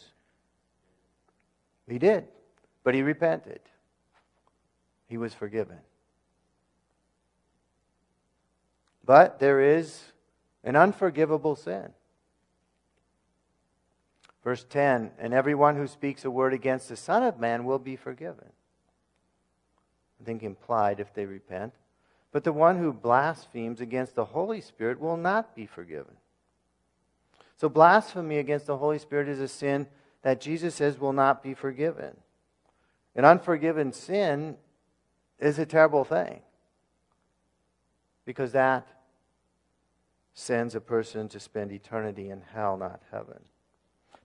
He 1.88 1.98
did, 1.98 2.28
but 2.84 2.94
he 2.94 3.02
repented. 3.02 3.60
He 5.08 5.18
was 5.18 5.34
forgiven. 5.34 5.78
But 9.04 9.40
there 9.40 9.60
is 9.60 10.00
an 10.64 10.76
unforgivable 10.76 11.56
sin. 11.56 11.92
Verse 14.44 14.64
10 14.68 15.12
And 15.18 15.32
everyone 15.34 15.76
who 15.76 15.86
speaks 15.86 16.24
a 16.24 16.30
word 16.30 16.52
against 16.52 16.88
the 16.88 16.96
Son 16.96 17.22
of 17.22 17.38
Man 17.38 17.64
will 17.64 17.78
be 17.78 17.96
forgiven. 17.96 18.50
I 20.20 20.24
think 20.24 20.42
implied 20.42 21.00
if 21.00 21.12
they 21.14 21.26
repent. 21.26 21.74
But 22.30 22.44
the 22.44 22.52
one 22.52 22.78
who 22.78 22.92
blasphemes 22.92 23.80
against 23.80 24.14
the 24.14 24.24
Holy 24.24 24.60
Spirit 24.60 25.00
will 25.00 25.16
not 25.16 25.54
be 25.54 25.66
forgiven. 25.66 26.16
So, 27.56 27.68
blasphemy 27.68 28.38
against 28.38 28.66
the 28.66 28.78
Holy 28.78 28.98
Spirit 28.98 29.28
is 29.28 29.38
a 29.38 29.48
sin 29.48 29.86
that 30.22 30.40
Jesus 30.40 30.74
says 30.74 30.98
will 30.98 31.12
not 31.12 31.42
be 31.42 31.54
forgiven. 31.54 32.16
An 33.14 33.24
unforgiven 33.24 33.92
sin 33.92 34.56
is 35.38 35.58
a 35.58 35.66
terrible 35.66 36.04
thing 36.04 36.40
because 38.24 38.52
that 38.52 38.86
sends 40.34 40.74
a 40.74 40.80
person 40.80 41.28
to 41.28 41.38
spend 41.38 41.72
eternity 41.72 42.30
in 42.30 42.42
hell, 42.54 42.76
not 42.76 43.02
heaven. 43.10 43.40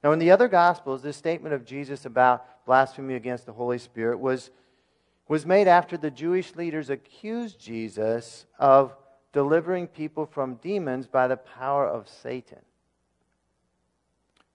Now, 0.07 0.13
in 0.13 0.19
the 0.19 0.31
other 0.31 0.47
Gospels, 0.47 1.01
this 1.01 1.17
statement 1.17 1.53
of 1.53 1.65
Jesus 1.65 2.05
about 2.05 2.65
blasphemy 2.65 3.15
against 3.15 3.45
the 3.45 3.51
Holy 3.51 3.77
Spirit 3.77 4.21
was, 4.21 4.51
was 5.27 5.45
made 5.45 5.67
after 5.67 5.97
the 5.97 6.09
Jewish 6.09 6.55
leaders 6.55 6.89
accused 6.89 7.59
Jesus 7.59 8.45
of 8.57 8.95
delivering 9.33 9.85
people 9.87 10.25
from 10.25 10.55
demons 10.63 11.07
by 11.07 11.27
the 11.27 11.35
power 11.35 11.85
of 11.85 12.07
Satan. 12.07 12.61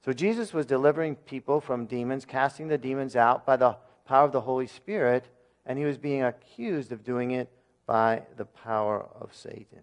So, 0.02 0.14
Jesus 0.14 0.54
was 0.54 0.64
delivering 0.64 1.16
people 1.16 1.60
from 1.60 1.84
demons, 1.84 2.24
casting 2.24 2.68
the 2.68 2.78
demons 2.78 3.14
out 3.14 3.44
by 3.44 3.56
the 3.56 3.76
power 4.06 4.24
of 4.24 4.32
the 4.32 4.40
Holy 4.40 4.66
Spirit, 4.66 5.28
and 5.66 5.78
he 5.78 5.84
was 5.84 5.98
being 5.98 6.22
accused 6.22 6.92
of 6.92 7.04
doing 7.04 7.32
it 7.32 7.50
by 7.84 8.22
the 8.38 8.46
power 8.46 9.06
of 9.20 9.34
Satan. 9.34 9.80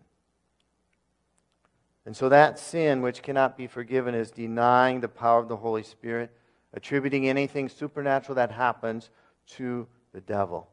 And 2.09 2.17
so 2.17 2.27
that 2.29 2.57
sin 2.57 3.03
which 3.03 3.21
cannot 3.21 3.55
be 3.55 3.67
forgiven 3.67 4.15
is 4.15 4.31
denying 4.31 4.99
the 4.99 5.07
power 5.07 5.39
of 5.39 5.47
the 5.47 5.57
Holy 5.57 5.83
Spirit, 5.83 6.31
attributing 6.73 7.29
anything 7.29 7.69
supernatural 7.69 8.33
that 8.33 8.49
happens 8.49 9.11
to 9.49 9.85
the 10.11 10.21
devil. 10.21 10.67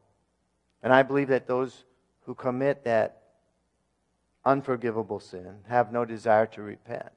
And 0.81 0.91
I 0.91 1.03
believe 1.03 1.27
that 1.27 1.45
those 1.45 1.83
who 2.21 2.33
commit 2.33 2.85
that 2.85 3.21
unforgivable 4.45 5.19
sin 5.19 5.57
have 5.67 5.91
no 5.91 6.05
desire 6.05 6.47
to 6.47 6.63
repent. 6.63 7.11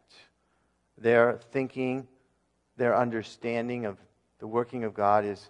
Their 0.99 1.41
thinking, 1.51 2.07
their 2.77 2.95
understanding 2.95 3.87
of 3.87 3.97
the 4.39 4.47
working 4.47 4.85
of 4.85 4.93
God 4.93 5.25
is, 5.25 5.49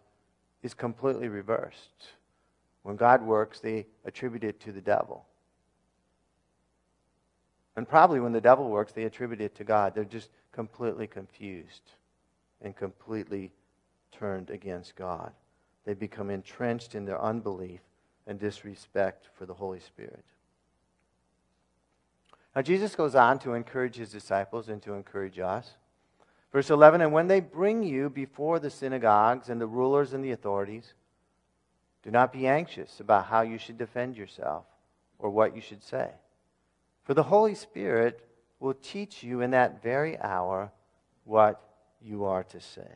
is 0.62 0.74
completely 0.74 1.26
reversed. 1.26 2.12
When 2.85 2.94
God 2.94 3.20
works, 3.20 3.59
they 3.59 3.88
attribute 4.04 4.44
it 4.44 4.61
to 4.61 4.70
the 4.70 4.80
devil. 4.80 5.26
And 7.76 7.88
probably 7.88 8.20
when 8.20 8.33
the 8.33 8.40
devil 8.40 8.68
works, 8.68 8.92
they 8.92 9.04
attribute 9.04 9.40
it 9.40 9.54
to 9.56 9.64
God. 9.64 9.94
They're 9.94 10.04
just 10.04 10.30
completely 10.52 11.06
confused 11.06 11.92
and 12.61 12.76
completely 12.76 13.52
turned 14.12 14.50
against 14.50 14.96
God. 14.96 15.33
They 15.85 15.94
become 15.94 16.30
entrenched 16.30 16.94
in 16.94 17.04
their 17.04 17.20
unbelief 17.20 17.80
and 18.26 18.38
disrespect 18.38 19.28
for 19.35 19.46
the 19.46 19.54
Holy 19.54 19.80
Spirit. 19.80 20.24
Now, 22.54 22.62
Jesus 22.62 22.96
goes 22.96 23.14
on 23.14 23.38
to 23.40 23.54
encourage 23.54 23.96
his 23.96 24.11
disciples 24.11 24.68
and 24.68 24.83
to 24.83 24.94
encourage 24.94 25.38
us. 25.38 25.70
Verse 26.52 26.70
11 26.70 27.00
And 27.00 27.12
when 27.12 27.28
they 27.28 27.40
bring 27.40 27.83
you 27.83 28.11
before 28.11 28.59
the 28.59 28.70
synagogues 28.70 29.48
and 29.48 29.61
the 29.61 29.66
rulers 29.66 30.12
and 30.12 30.24
the 30.24 30.33
authorities, 30.33 30.94
do 32.02 32.11
not 32.11 32.33
be 32.33 32.46
anxious 32.46 32.98
about 32.98 33.26
how 33.26 33.42
you 33.42 33.59
should 33.59 33.78
defend 33.78 34.16
yourself 34.16 34.64
or 35.18 35.30
what 35.30 35.54
you 35.54 35.61
should 35.61 35.83
say. 35.83 36.11
For 37.10 37.14
the 37.14 37.24
Holy 37.24 37.56
Spirit 37.56 38.24
will 38.60 38.74
teach 38.74 39.24
you 39.24 39.40
in 39.40 39.50
that 39.50 39.82
very 39.82 40.16
hour 40.20 40.70
what 41.24 41.60
you 42.00 42.24
are 42.24 42.44
to 42.44 42.60
say. 42.60 42.88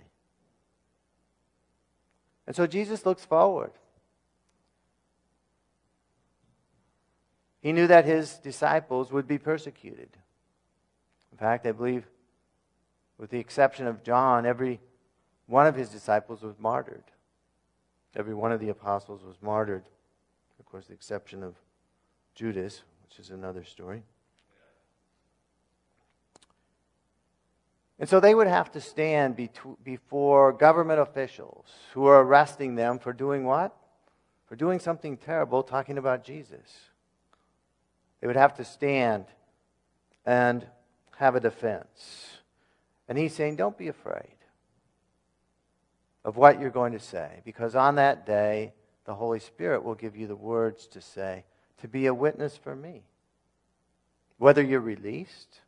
And 2.47 2.55
so 2.55 2.69
Jesus 2.69 3.05
looks 3.05 3.25
forward. 3.25 3.73
He 7.61 7.73
knew 7.73 7.89
that 7.89 8.05
his 8.05 8.35
disciples 8.35 9.11
would 9.11 9.27
be 9.27 9.37
persecuted. 9.37 10.11
In 11.33 11.39
fact, 11.39 11.67
I 11.67 11.73
believe, 11.73 12.07
with 13.19 13.31
the 13.31 13.41
exception 13.41 13.89
of 13.89 14.05
John, 14.05 14.47
every 14.47 14.79
one 15.47 15.67
of 15.67 15.75
his 15.75 15.89
disciples 15.89 16.41
was 16.41 16.55
martyred. 16.61 17.03
Every 18.15 18.35
one 18.35 18.53
of 18.53 18.61
the 18.61 18.69
apostles 18.69 19.25
was 19.25 19.43
martyred. 19.43 19.83
Of 20.61 20.67
course, 20.67 20.87
the 20.87 20.95
exception 20.95 21.43
of 21.43 21.57
Judas, 22.37 22.85
which 23.09 23.19
is 23.19 23.31
another 23.31 23.65
story. 23.65 24.03
And 27.99 28.09
so 28.09 28.19
they 28.21 28.35
would 28.35 28.49
have 28.49 28.73
to 28.73 28.81
stand 28.81 29.37
before 29.85 30.53
government 30.53 31.01
officials 31.01 31.67
who 31.93 32.07
are 32.07 32.23
arresting 32.23 32.75
them 32.75 32.99
for 32.99 33.13
doing 33.13 33.45
what? 33.45 33.75
For 34.47 34.57
doing 34.57 34.81
something 34.81 35.17
terrible, 35.17 35.63
talking 35.63 35.97
about 35.97 36.25
Jesus. 36.25 36.91
They 38.21 38.27
would 38.27 38.37
have 38.37 38.55
to 38.55 38.65
stand 38.65 39.27
and 40.27 40.67
have 41.19 41.37
a 41.37 41.41
defense. 41.41 42.39
And 43.09 43.17
he's 43.17 43.35
saying, 43.35 43.57
Don't 43.57 43.79
be 43.79 43.89
afraid 43.89 44.37
of 46.25 46.37
what 46.37 46.61
you're 46.61 46.71
going 46.71 46.93
to 46.93 47.01
say, 47.01 47.43
because 47.45 47.77
on 47.77 47.97
that 47.97 48.27
day, 48.27 48.73
the 49.05 49.15
Holy 49.15 49.39
Spirit 49.39 49.85
will 49.85 49.95
give 49.95 50.17
you 50.17 50.27
the 50.27 50.37
words 50.37 50.87
to 50.89 51.01
say 51.01 51.45
to 51.81 51.89
be 51.89 52.07
a 52.07 52.15
witness 52.15 52.57
for 52.57 52.75
me. 52.75 53.03
Whether 54.39 54.63
you're 54.63 54.81
released 54.81 55.61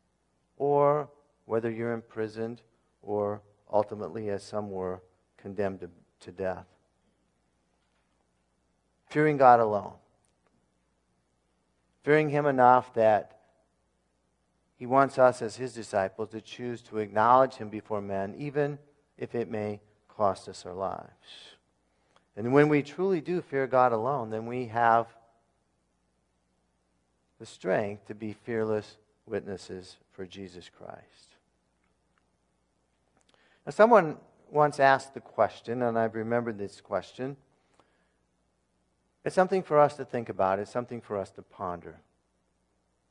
or 0.57 1.09
whether 1.45 1.71
you're 1.71 1.93
imprisoned 1.93 2.63
or 3.03 3.41
ultimately, 3.73 4.29
as 4.31 4.43
some 4.43 4.71
were, 4.71 5.01
condemned 5.37 5.81
to, 5.81 5.91
to 6.21 6.33
death. 6.33 6.67
Fearing 9.09 9.37
God 9.37 9.61
alone. 9.61 9.95
Fearing 12.03 12.31
Him 12.31 12.47
enough 12.47 12.93
that 12.95 13.39
He 14.77 14.87
wants 14.87 15.19
us 15.19 15.43
as 15.43 15.57
His 15.57 15.73
disciples 15.73 16.31
to 16.31 16.41
choose 16.41 16.83
to 16.83 16.99
acknowledge 16.99 17.55
Him 17.55 17.69
before 17.69 18.01
men, 18.01 18.35
even 18.37 18.79
if 19.19 19.35
it 19.35 19.51
may 19.51 19.81
cost 20.09 20.49
us 20.49 20.67
our 20.67 20.75
lives. 20.75 21.57
And 22.37 22.53
when 22.53 22.69
we 22.69 22.83
truly 22.83 23.21
do 23.21 23.41
fear 23.41 23.67
God 23.67 23.93
alone, 23.93 24.31
then 24.31 24.47
we 24.47 24.67
have 24.67 25.07
the 27.39 27.47
strength 27.47 28.07
to 28.07 28.15
be 28.15 28.33
fearless 28.33 28.97
witnesses 29.27 29.97
for 30.13 30.25
Jesus 30.25 30.71
Christ. 30.71 31.37
Now, 33.65 33.73
someone 33.73 34.17
once 34.51 34.79
asked 34.79 35.15
the 35.15 35.21
question, 35.21 35.83
and 35.83 35.99
I've 35.99 36.15
remembered 36.15 36.59
this 36.59 36.81
question. 36.81 37.37
It's 39.25 39.35
something 39.35 39.63
for 39.63 39.79
us 39.79 39.97
to 39.97 40.05
think 40.05 40.29
about, 40.29 40.61
it's 40.61 40.71
something 40.71 41.01
for 41.01 41.17
us 41.17 41.31
to 41.31 41.43
ponder. 41.43 41.97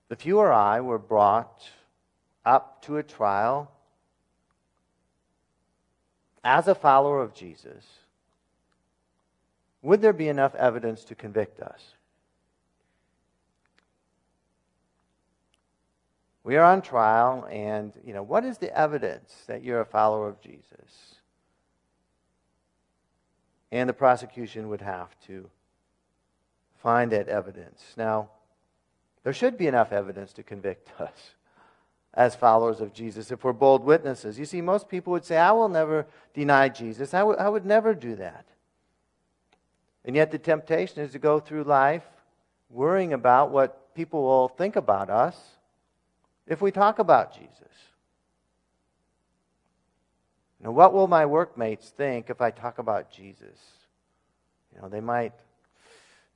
If 0.10 0.26
you 0.26 0.40
or 0.40 0.54
I 0.54 0.80
were 0.80 0.98
brought 0.98 1.70
up 2.46 2.82
to 2.84 2.98
a 2.98 3.04
trial 3.04 3.72
as 6.44 6.68
a 6.68 6.76
follower 6.76 7.22
of 7.22 7.34
Jesus, 7.34 7.86
would 9.82 10.02
there 10.02 10.14
be 10.14 10.30
enough 10.30 10.56
evidence 10.56 11.04
to 11.06 11.16
convict 11.16 11.60
us? 11.60 11.96
We 16.46 16.58
are 16.58 16.64
on 16.64 16.84
trial, 16.84 17.48
and 17.50 17.92
you 18.06 18.14
know 18.14 18.22
what 18.22 18.46
is 18.46 18.60
the 18.60 18.72
evidence 18.78 19.34
that 19.48 19.64
you're 19.64 19.82
a 19.82 19.86
follower 19.86 20.30
of 20.30 20.40
Jesus? 20.42 21.16
And 23.72 23.90
the 23.90 23.94
prosecution 23.94 24.70
would 24.70 24.82
have 24.82 25.10
to 25.26 25.50
find 26.84 27.12
that 27.12 27.30
evidence. 27.30 27.82
Now, 27.98 28.30
there 29.24 29.34
should 29.34 29.58
be 29.58 29.66
enough 29.66 29.92
evidence 29.92 30.34
to 30.34 30.44
convict 30.44 30.92
us 31.02 31.34
as 32.14 32.36
followers 32.36 32.80
of 32.80 32.94
Jesus 32.94 33.32
if 33.32 33.44
we're 33.44 33.52
bold 33.52 33.84
witnesses. 33.84 34.38
You 34.38 34.46
see, 34.46 34.62
most 34.62 34.88
people 34.88 35.14
would 35.14 35.26
say, 35.26 35.38
I 35.38 35.52
will 35.52 35.68
never 35.68 36.06
deny 36.36 36.70
Jesus. 36.70 37.16
I, 37.16 37.20
w- 37.22 37.40
I 37.40 37.50
would 37.50 37.66
never 37.66 37.96
do 37.96 38.16
that. 38.18 38.46
And 40.06 40.16
yet, 40.16 40.30
the 40.30 40.38
temptation 40.38 41.02
is 41.02 41.12
to 41.14 41.20
go 41.20 41.40
through 41.40 41.64
life 41.64 42.06
worrying 42.70 43.14
about 43.14 43.50
what 43.50 43.96
people 43.96 44.22
will 44.22 44.48
think 44.48 44.76
about 44.76 45.10
us 45.10 45.36
if 46.48 46.62
we 46.62 46.72
talk 46.72 47.00
about 47.00 47.34
Jesus. 47.34 47.52
Now, 50.60 50.72
what 50.72 50.94
will 50.94 51.08
my 51.08 51.26
workmates 51.26 51.90
think 51.90 52.30
if 52.30 52.42
I 52.42 52.52
talk 52.52 52.80
about 52.80 53.12
Jesus? 53.12 53.60
You 54.74 54.82
know, 54.82 54.90
they 54.90 55.02
might 55.02 55.34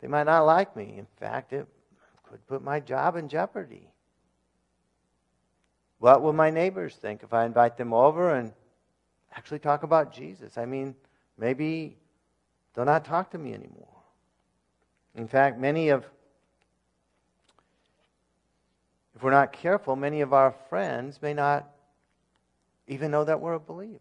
they 0.01 0.07
might 0.07 0.25
not 0.25 0.41
like 0.41 0.75
me. 0.75 0.95
In 0.97 1.07
fact, 1.19 1.51
it 1.53 1.67
could 2.23 2.45
put 2.47 2.63
my 2.63 2.79
job 2.79 3.15
in 3.15 3.27
jeopardy. 3.27 3.89
What 5.99 6.21
will 6.21 6.33
my 6.33 6.49
neighbors 6.49 6.95
think 6.95 7.23
if 7.23 7.33
I 7.33 7.45
invite 7.45 7.75
them 7.77 7.93
over 7.93 8.33
and 8.33 8.53
actually 9.35 9.59
talk 9.59 9.83
about 9.83 10.13
Jesus? 10.13 10.57
I 10.57 10.65
mean, 10.65 10.95
maybe 11.37 11.97
they'll 12.73 12.85
not 12.85 13.03
talk 13.03 13.31
to 13.31 13.37
me 13.37 13.53
anymore. 13.53 13.87
In 15.15 15.27
fact, 15.27 15.59
many 15.59 15.89
of, 15.89 16.05
if 19.19 19.23
we're 19.23 19.31
not 19.31 19.51
careful, 19.51 19.97
many 19.97 20.21
of 20.21 20.31
our 20.31 20.55
friends 20.69 21.21
may 21.21 21.33
not 21.33 21.69
even 22.87 23.11
know 23.11 23.25
that 23.25 23.41
we're 23.41 23.55
a 23.55 23.59
believer. 23.59 23.99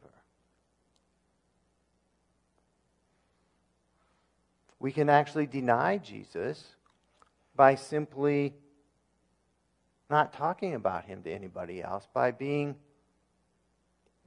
We 4.79 4.93
can 4.93 5.09
actually 5.11 5.47
deny 5.49 5.99
Jesus 5.99 6.65
by 7.57 7.75
simply 7.75 8.55
not 10.09 10.33
talking 10.33 10.75
about 10.75 11.07
him 11.07 11.25
to 11.25 11.33
anybody 11.33 11.83
else, 11.83 12.07
by 12.15 12.31
being, 12.31 12.77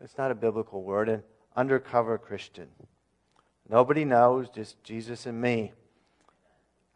it's 0.04 0.18
not 0.18 0.30
a 0.30 0.36
biblical 0.36 0.84
word, 0.84 1.08
an 1.08 1.24
undercover 1.56 2.18
Christian. 2.18 2.68
Nobody 3.70 4.04
knows, 4.04 4.50
just 4.50 4.84
Jesus 4.84 5.26
and 5.26 5.40
me. 5.40 5.72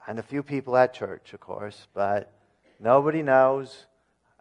And 0.05 0.19
a 0.19 0.23
few 0.23 0.43
people 0.43 0.75
at 0.75 0.93
church, 0.93 1.33
of 1.33 1.39
course, 1.39 1.87
but 1.93 2.33
nobody 2.79 3.21
knows. 3.21 3.85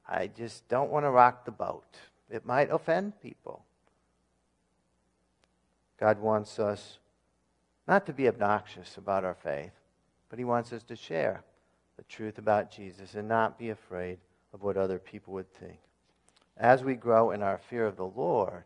I 0.09 0.27
just 0.27 0.69
don't 0.69 0.91
want 0.91 1.05
to 1.05 1.11
rock 1.11 1.45
the 1.45 1.51
boat. 1.51 1.97
It 2.31 2.45
might 2.45 2.71
offend 2.71 3.21
people. 3.21 3.65
God 5.99 6.19
wants 6.21 6.59
us 6.59 6.99
not 7.87 8.07
to 8.07 8.13
be 8.13 8.29
obnoxious 8.29 8.97
about 8.97 9.25
our 9.25 9.35
faith, 9.35 9.73
but 10.29 10.39
He 10.39 10.45
wants 10.45 10.73
us 10.73 10.83
to 10.85 10.97
share 10.97 11.43
the 11.97 12.03
truth 12.05 12.39
about 12.39 12.71
Jesus 12.71 13.15
and 13.15 13.29
not 13.29 13.59
be 13.59 13.71
afraid 13.71 14.19
of 14.53 14.63
what 14.63 14.77
other 14.77 14.99
people 14.99 15.33
would 15.35 15.53
think. 15.53 15.79
As 16.57 16.83
we 16.83 16.95
grow 16.95 17.31
in 17.31 17.43
our 17.43 17.59
fear 17.59 17.87
of 17.87 17.97
the 17.97 18.07
Lord, 18.07 18.65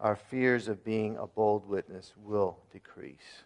our 0.00 0.16
fears 0.16 0.68
of 0.68 0.84
being 0.84 1.16
a 1.16 1.26
bold 1.26 1.66
witness 1.68 2.12
will 2.16 2.58
decrease. 2.72 3.44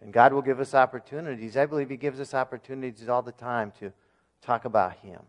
And 0.00 0.12
God 0.12 0.32
will 0.32 0.42
give 0.42 0.60
us 0.60 0.74
opportunities. 0.74 1.56
I 1.56 1.66
believe 1.66 1.90
He 1.90 1.96
gives 1.96 2.20
us 2.20 2.34
opportunities 2.34 3.08
all 3.08 3.22
the 3.22 3.32
time 3.32 3.72
to 3.80 3.92
talk 4.44 4.64
about 4.64 4.98
Him, 4.98 5.20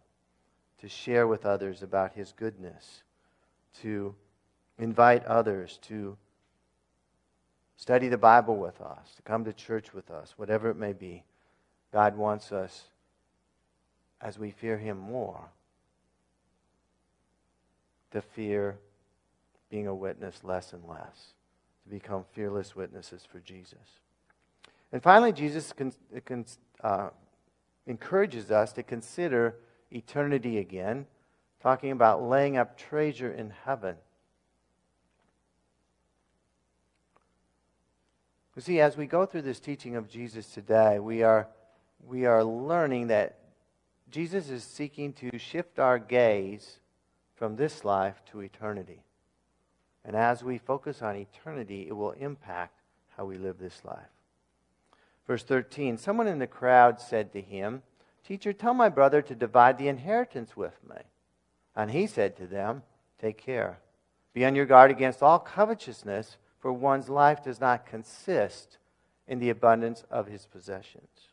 to 0.82 0.90
share 0.90 1.28
with 1.28 1.46
others 1.46 1.82
about 1.82 2.14
His 2.14 2.34
goodness, 2.36 3.04
to 3.82 4.14
invite 4.78 5.26
others 5.26 5.80
to 5.84 6.18
study 7.78 8.08
the 8.08 8.18
Bible 8.18 8.58
with 8.58 8.80
us, 8.82 9.14
to 9.16 9.22
come 9.22 9.46
to 9.46 9.54
church 9.54 9.94
with 9.94 10.12
us, 10.12 10.34
whatever 10.38 10.70
it 10.70 10.78
may 10.78 10.94
be. 10.94 11.24
God 11.94 12.18
wants 12.18 12.52
us, 12.52 12.86
as 14.22 14.38
we 14.38 14.52
fear 14.52 14.78
Him 14.78 14.98
more, 14.98 15.50
to 18.12 18.22
fear 18.22 18.78
being 19.70 19.88
a 19.88 19.96
witness 19.96 20.44
less 20.44 20.74
and 20.74 20.84
less, 20.88 21.34
to 21.84 21.90
become 21.90 22.26
fearless 22.34 22.76
witnesses 22.76 23.24
for 23.30 23.40
Jesus. 23.40 24.00
And 24.92 25.02
finally, 25.02 25.34
Jesus 25.34 25.74
con- 25.74 25.94
con- 26.26 26.46
uh, 26.82 27.10
encourages 27.88 28.52
us 28.52 28.74
to 28.74 28.84
consider 28.84 29.56
eternity 29.92 30.58
again, 30.58 31.06
talking 31.62 31.92
about 31.92 32.24
laying 32.24 32.58
up 32.58 32.78
treasure 32.78 33.32
in 33.32 33.52
heaven. 33.66 33.96
You 38.56 38.62
see, 38.62 38.80
as 38.80 38.96
we 38.96 39.06
go 39.06 39.26
through 39.26 39.42
this 39.42 39.60
teaching 39.60 39.96
of 39.96 40.10
Jesus 40.10 40.48
today, 40.48 41.00
we 41.00 41.24
are, 41.24 41.48
we 42.08 42.26
are 42.26 42.44
learning 42.44 43.08
that 43.08 43.40
Jesus 44.10 44.50
is 44.50 44.64
seeking 44.64 45.12
to 45.14 45.38
shift 45.38 45.78
our 45.78 46.00
gaze 46.00 46.80
from 47.36 47.58
this 47.58 47.84
life 47.84 48.22
to 48.32 48.40
eternity. 48.40 49.04
And 50.06 50.16
as 50.16 50.44
we 50.44 50.58
focus 50.58 51.02
on 51.02 51.18
eternity, 51.18 51.86
it 51.88 51.94
will 51.94 52.12
impact 52.12 52.80
how 53.18 53.26
we 53.26 53.38
live 53.38 53.58
this 53.58 53.84
life. 53.84 54.15
Verse 55.28 55.44
13 55.44 55.98
Someone 55.98 56.28
in 56.28 56.40
the 56.40 56.48
crowd 56.48 57.00
said 57.00 57.32
to 57.34 57.42
him, 57.42 57.84
Teacher, 58.26 58.54
tell 58.54 58.74
my 58.74 58.90
brother 58.90 59.22
to 59.22 59.36
divide 59.36 59.78
the 59.78 59.88
inheritance 59.88 60.58
with 60.58 60.78
me. 60.88 60.98
And 61.76 61.92
he 61.92 62.08
said 62.08 62.36
to 62.38 62.48
them, 62.48 62.84
Take 63.20 63.38
care. 63.38 63.80
Be 64.34 64.46
on 64.46 64.56
your 64.56 64.66
guard 64.66 64.92
against 64.92 65.22
all 65.22 65.40
covetousness 65.40 66.38
for 66.60 66.74
one's 66.74 67.10
life 67.10 67.44
does 67.44 67.62
not 67.62 67.86
consist 67.86 68.80
in 69.28 69.38
the 69.38 69.52
abundance 69.52 70.04
of 70.10 70.26
his 70.26 70.48
possessions. 70.48 71.30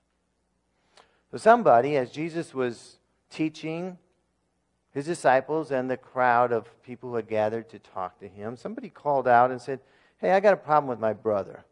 So, 1.30 1.38
somebody, 1.38 1.96
as 1.96 2.10
Jesus 2.10 2.52
was 2.52 2.98
teaching 3.30 3.96
his 4.92 5.06
disciples 5.06 5.70
and 5.70 5.90
the 5.90 5.96
crowd 5.96 6.52
of 6.52 6.68
people 6.82 7.08
who 7.08 7.16
had 7.16 7.28
gathered 7.28 7.70
to 7.70 7.78
talk 7.78 8.20
to 8.20 8.28
him, 8.28 8.58
somebody 8.58 8.90
called 8.90 9.26
out 9.26 9.50
and 9.50 9.58
said, 9.58 9.80
Hey, 10.18 10.32
I 10.32 10.40
got 10.40 10.52
a 10.52 10.58
problem 10.58 10.86
with 10.86 11.00
my 11.00 11.14
brother. 11.14 11.64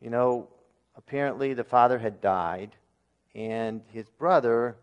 You 0.00 0.08
know, 0.08 0.48
apparently 0.96 1.54
the 1.54 1.64
father 1.64 1.98
had 1.98 2.20
died, 2.20 2.76
and 3.34 3.82
his 3.92 4.08
brother, 4.08 4.76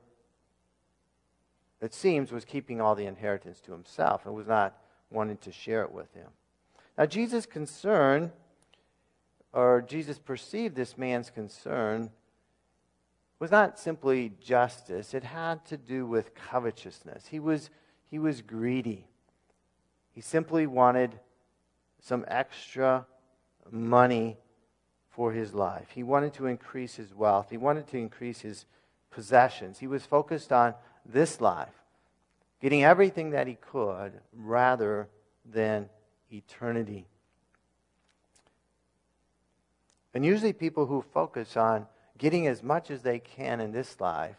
it 1.82 1.94
seems, 1.94 2.32
was 2.32 2.46
keeping 2.46 2.82
all 2.82 2.96
the 2.96 3.06
inheritance 3.06 3.60
to 3.62 3.72
himself 3.72 4.26
and 4.26 4.34
was 4.34 4.48
not 4.48 4.78
wanting 5.10 5.38
to 5.38 5.52
share 5.52 5.84
it 5.84 5.92
with 5.92 6.14
him. 6.14 6.28
Now, 6.98 7.06
Jesus' 7.06 7.46
concern, 7.46 8.32
or 9.54 9.82
Jesus 9.82 10.20
perceived 10.20 10.76
this 10.76 10.98
man's 10.98 11.30
concern, 11.30 12.12
was 13.40 13.52
not 13.52 13.80
simply 13.80 14.34
justice, 14.42 15.14
it 15.14 15.24
had 15.24 15.66
to 15.66 15.78
do 15.78 16.06
with 16.06 16.36
covetousness. 16.36 17.28
He 17.28 17.40
was, 17.40 17.70
he 18.12 18.20
was 18.20 18.42
greedy. 18.42 19.08
He 20.12 20.22
simply 20.22 20.68
wanted 20.68 21.18
some 22.02 22.26
extra 22.28 23.06
money 23.72 24.38
for 25.10 25.32
his 25.32 25.54
life. 25.54 25.90
He 25.94 26.04
wanted 26.04 26.34
to 26.36 26.46
increase 26.46 26.96
his 26.96 27.14
wealth, 27.14 27.50
he 27.50 27.58
wanted 27.58 27.88
to 27.88 27.98
increase 27.98 28.42
his 28.42 28.66
possessions. 29.12 29.80
He 29.80 29.88
was 29.88 30.06
focused 30.06 30.52
on 30.52 30.76
this 31.06 31.42
life, 31.42 31.84
getting 32.62 32.84
everything 32.84 33.32
that 33.32 33.48
he 33.48 33.56
could 33.56 34.14
rather 34.34 35.10
than 35.46 35.90
eternity. 36.32 37.08
And 40.14 40.26
usually, 40.26 40.54
people 40.54 40.88
who 40.88 41.02
focus 41.02 41.56
on 41.56 41.86
getting 42.18 42.48
as 42.48 42.64
much 42.64 42.90
as 42.92 43.04
they 43.04 43.20
can 43.20 43.62
in 43.62 43.72
this 43.72 44.00
life 44.00 44.36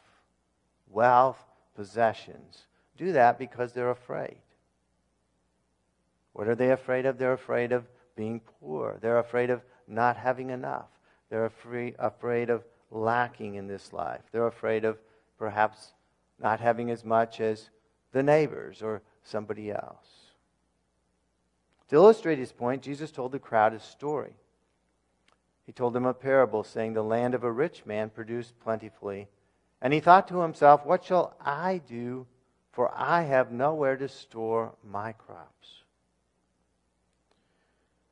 wealth, 0.89 1.39
possessions 1.77 2.67
do 2.97 3.13
that 3.13 3.39
because 3.39 3.73
they're 3.73 3.91
afraid. 3.91 4.37
What 6.33 6.49
are 6.49 6.55
they 6.55 6.71
afraid 6.71 7.07
of? 7.07 7.17
They're 7.17 7.33
afraid 7.33 7.73
of 7.73 7.87
being 8.17 8.41
poor, 8.61 8.99
they're 9.01 9.19
afraid 9.19 9.51
of 9.51 9.63
not 9.91 10.17
having 10.17 10.51
enough, 10.51 10.89
they're 11.29 11.47
afraid, 11.47 11.95
afraid 11.99 12.51
of 12.51 12.65
lacking 12.91 13.55
in 13.55 13.67
this 13.67 13.93
life, 13.93 14.23
they're 14.33 14.47
afraid 14.47 14.85
of 14.85 14.99
perhaps 15.39 15.93
not 16.39 16.61
having 16.61 16.91
as 16.91 17.05
much 17.05 17.41
as 17.41 17.71
the 18.13 18.23
neighbors 18.23 18.83
or 18.83 19.03
somebody 19.23 19.71
else. 19.71 20.07
To 21.89 21.97
illustrate 21.97 22.39
his 22.39 22.53
point, 22.53 22.83
Jesus 22.83 23.11
told 23.11 23.33
the 23.33 23.39
crowd 23.39 23.75
a 23.75 23.81
story. 23.81 24.35
He 25.67 25.73
told 25.73 25.93
them 25.93 26.07
a 26.07 26.15
parable, 26.15 26.65
saying, 26.65 26.95
The 26.95 27.03
land 27.03 27.35
of 27.35 27.45
a 27.45 27.53
rich 27.53 27.85
man 27.85 28.11
produced 28.11 28.59
plentifully. 28.61 29.29
And 29.83 29.93
he 29.93 30.01
thought 30.01 30.29
to 30.29 30.41
himself, 30.41 30.85
What 30.85 31.05
shall 31.05 31.35
I 31.41 31.81
do? 31.89 32.27
For 32.73 32.93
I 32.95 33.23
have 33.23 33.51
nowhere 33.51 33.97
to 33.97 34.09
store 34.09 34.73
my 34.89 35.13
crops. 35.13 35.80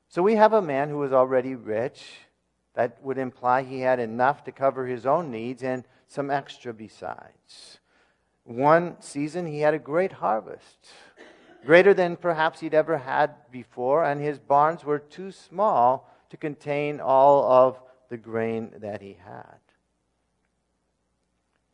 So 0.09 0.23
we 0.23 0.37
have 0.37 0.55
a 0.55 0.63
man 0.63 0.89
who 0.89 0.99
was 0.99 1.13
already 1.13 1.55
rich. 1.55 2.03
That 2.75 3.03
would 3.03 3.19
imply 3.19 3.63
he 3.63 3.81
had 3.81 3.99
enough 3.99 4.45
to 4.45 4.53
cover 4.53 4.87
his 4.87 5.05
own 5.05 5.31
needs 5.31 5.63
and 5.63 5.85
some 6.07 6.31
extra 6.31 6.73
besides. 6.73 7.81
One 8.45 8.97
season 9.01 9.47
he 9.47 9.61
had 9.61 9.75
a 9.75 9.79
great 9.79 10.13
harvest, 10.13 10.89
greater 11.67 11.93
than 11.93 12.17
perhaps 12.17 12.61
he'd 12.61 12.75
ever 12.75 12.97
had 12.97 13.35
before, 13.51 14.05
and 14.05 14.21
his 14.21 14.39
barns 14.39 14.85
were 14.85 14.99
too 14.99 15.31
small 15.33 16.09
to 16.31 16.37
contain 16.37 17.01
all 17.01 17.51
of 17.51 17.81
the 18.09 18.17
grain 18.17 18.73
that 18.79 19.03
he 19.03 19.19
had. 19.23 19.59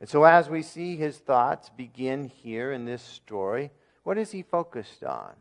And 0.00 0.08
so, 0.08 0.24
as 0.24 0.48
we 0.48 0.62
see 0.62 0.96
his 0.96 1.18
thoughts 1.18 1.70
begin 1.70 2.28
here 2.28 2.72
in 2.72 2.84
this 2.84 3.02
story, 3.02 3.70
what 4.02 4.18
is 4.18 4.32
he 4.32 4.42
focused 4.42 5.04
on? 5.04 5.32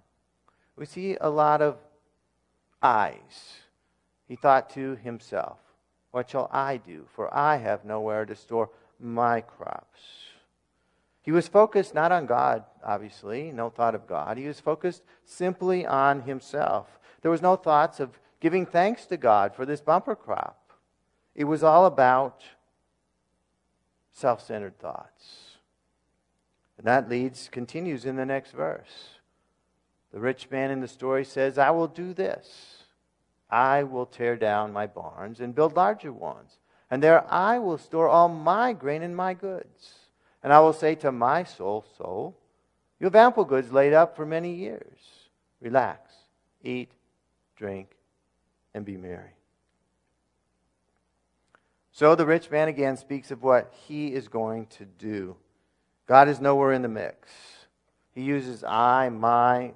We 0.75 0.86
see 0.86 1.17
a 1.19 1.29
lot 1.29 1.62
of 1.62 1.77
eyes. 2.83 3.53
He 4.27 4.35
thought 4.35 4.69
to 4.71 4.95
himself, 4.95 5.59
What 6.11 6.29
shall 6.29 6.49
I 6.51 6.77
do? 6.77 7.05
For 7.15 7.33
I 7.33 7.57
have 7.57 7.85
nowhere 7.85 8.25
to 8.25 8.35
store 8.35 8.69
my 8.99 9.41
crops. 9.41 9.99
He 11.21 11.31
was 11.31 11.47
focused 11.47 11.93
not 11.93 12.11
on 12.11 12.25
God, 12.25 12.65
obviously, 12.83 13.51
no 13.51 13.69
thought 13.69 13.95
of 13.95 14.07
God. 14.07 14.37
He 14.37 14.47
was 14.47 14.59
focused 14.59 15.03
simply 15.23 15.85
on 15.85 16.21
himself. 16.23 16.99
There 17.21 17.31
was 17.31 17.41
no 17.41 17.55
thoughts 17.55 18.01
of 18.01 18.19
giving 18.41 18.65
thanks 18.65 19.05
to 19.05 19.15
God 19.15 19.55
for 19.55 19.65
this 19.65 19.79
bumper 19.79 20.15
crop. 20.15 20.73
It 21.33 21.45
was 21.45 21.63
all 21.63 21.85
about 21.85 22.43
self 24.11 24.45
centered 24.45 24.77
thoughts. 24.79 25.57
And 26.77 26.85
that 26.85 27.09
leads, 27.09 27.47
continues 27.49 28.05
in 28.05 28.17
the 28.17 28.25
next 28.25 28.51
verse. 28.51 29.12
The 30.13 30.19
rich 30.19 30.49
man 30.52 30.69
in 30.69 30.80
the 30.80 30.88
story 30.88 31.26
says, 31.26 31.58
I 31.58 31.71
will 31.71 31.88
do 31.88 32.13
this. 32.13 32.84
I 33.49 33.84
will 33.84 34.06
tear 34.06 34.36
down 34.36 34.71
my 34.71 34.88
barns 34.88 35.39
and 35.39 35.56
build 35.56 35.76
larger 35.76 36.13
ones. 36.13 36.58
And 36.89 37.02
there 37.02 37.26
I 37.32 37.58
will 37.58 37.80
store 37.80 38.08
all 38.08 38.30
my 38.30 38.73
grain 38.73 39.02
and 39.02 39.15
my 39.15 39.34
goods. 39.34 39.93
And 40.43 40.54
I 40.54 40.60
will 40.60 40.73
say 40.73 40.93
to 40.95 41.12
my 41.12 41.43
soul, 41.43 41.84
Soul, 41.97 42.38
you 42.99 43.06
have 43.06 43.15
ample 43.15 43.43
goods 43.43 43.71
laid 43.71 43.93
up 43.93 44.15
for 44.15 44.26
many 44.26 44.54
years. 44.54 44.99
Relax, 45.60 46.13
eat, 46.63 46.91
drink, 47.56 47.89
and 48.73 48.86
be 48.86 48.97
merry. 48.97 49.36
So 51.91 52.15
the 52.15 52.26
rich 52.26 52.52
man 52.52 52.67
again 52.67 52.97
speaks 52.97 53.32
of 53.32 53.43
what 53.43 53.73
he 53.88 54.13
is 54.13 54.28
going 54.28 54.67
to 54.78 54.86
do. 54.86 55.36
God 56.08 56.28
is 56.28 56.39
nowhere 56.41 56.73
in 56.73 56.82
the 56.82 56.88
mix. 56.88 57.30
He 58.13 58.21
uses 58.21 58.63
I, 58.63 59.10
my, 59.10 59.73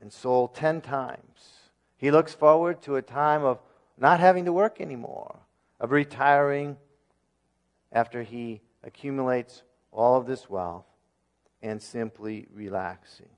and 0.00 0.12
soul 0.12 0.48
ten 0.48 0.80
times. 0.80 1.70
He 1.96 2.10
looks 2.10 2.34
forward 2.34 2.80
to 2.82 2.96
a 2.96 3.02
time 3.02 3.44
of 3.44 3.60
not 3.98 4.20
having 4.20 4.44
to 4.44 4.52
work 4.52 4.80
anymore, 4.80 5.40
of 5.80 5.90
retiring 5.90 6.76
after 7.92 8.22
he 8.22 8.60
accumulates 8.84 9.62
all 9.90 10.16
of 10.16 10.26
this 10.26 10.48
wealth 10.48 10.86
and 11.62 11.82
simply 11.82 12.46
relaxing. 12.52 13.28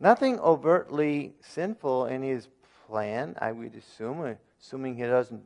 Nothing 0.00 0.38
overtly 0.40 1.34
sinful 1.40 2.06
in 2.06 2.22
his 2.22 2.48
plan, 2.86 3.36
I 3.40 3.52
would 3.52 3.74
assume, 3.74 4.36
assuming 4.60 4.96
he 4.96 5.02
doesn't 5.02 5.44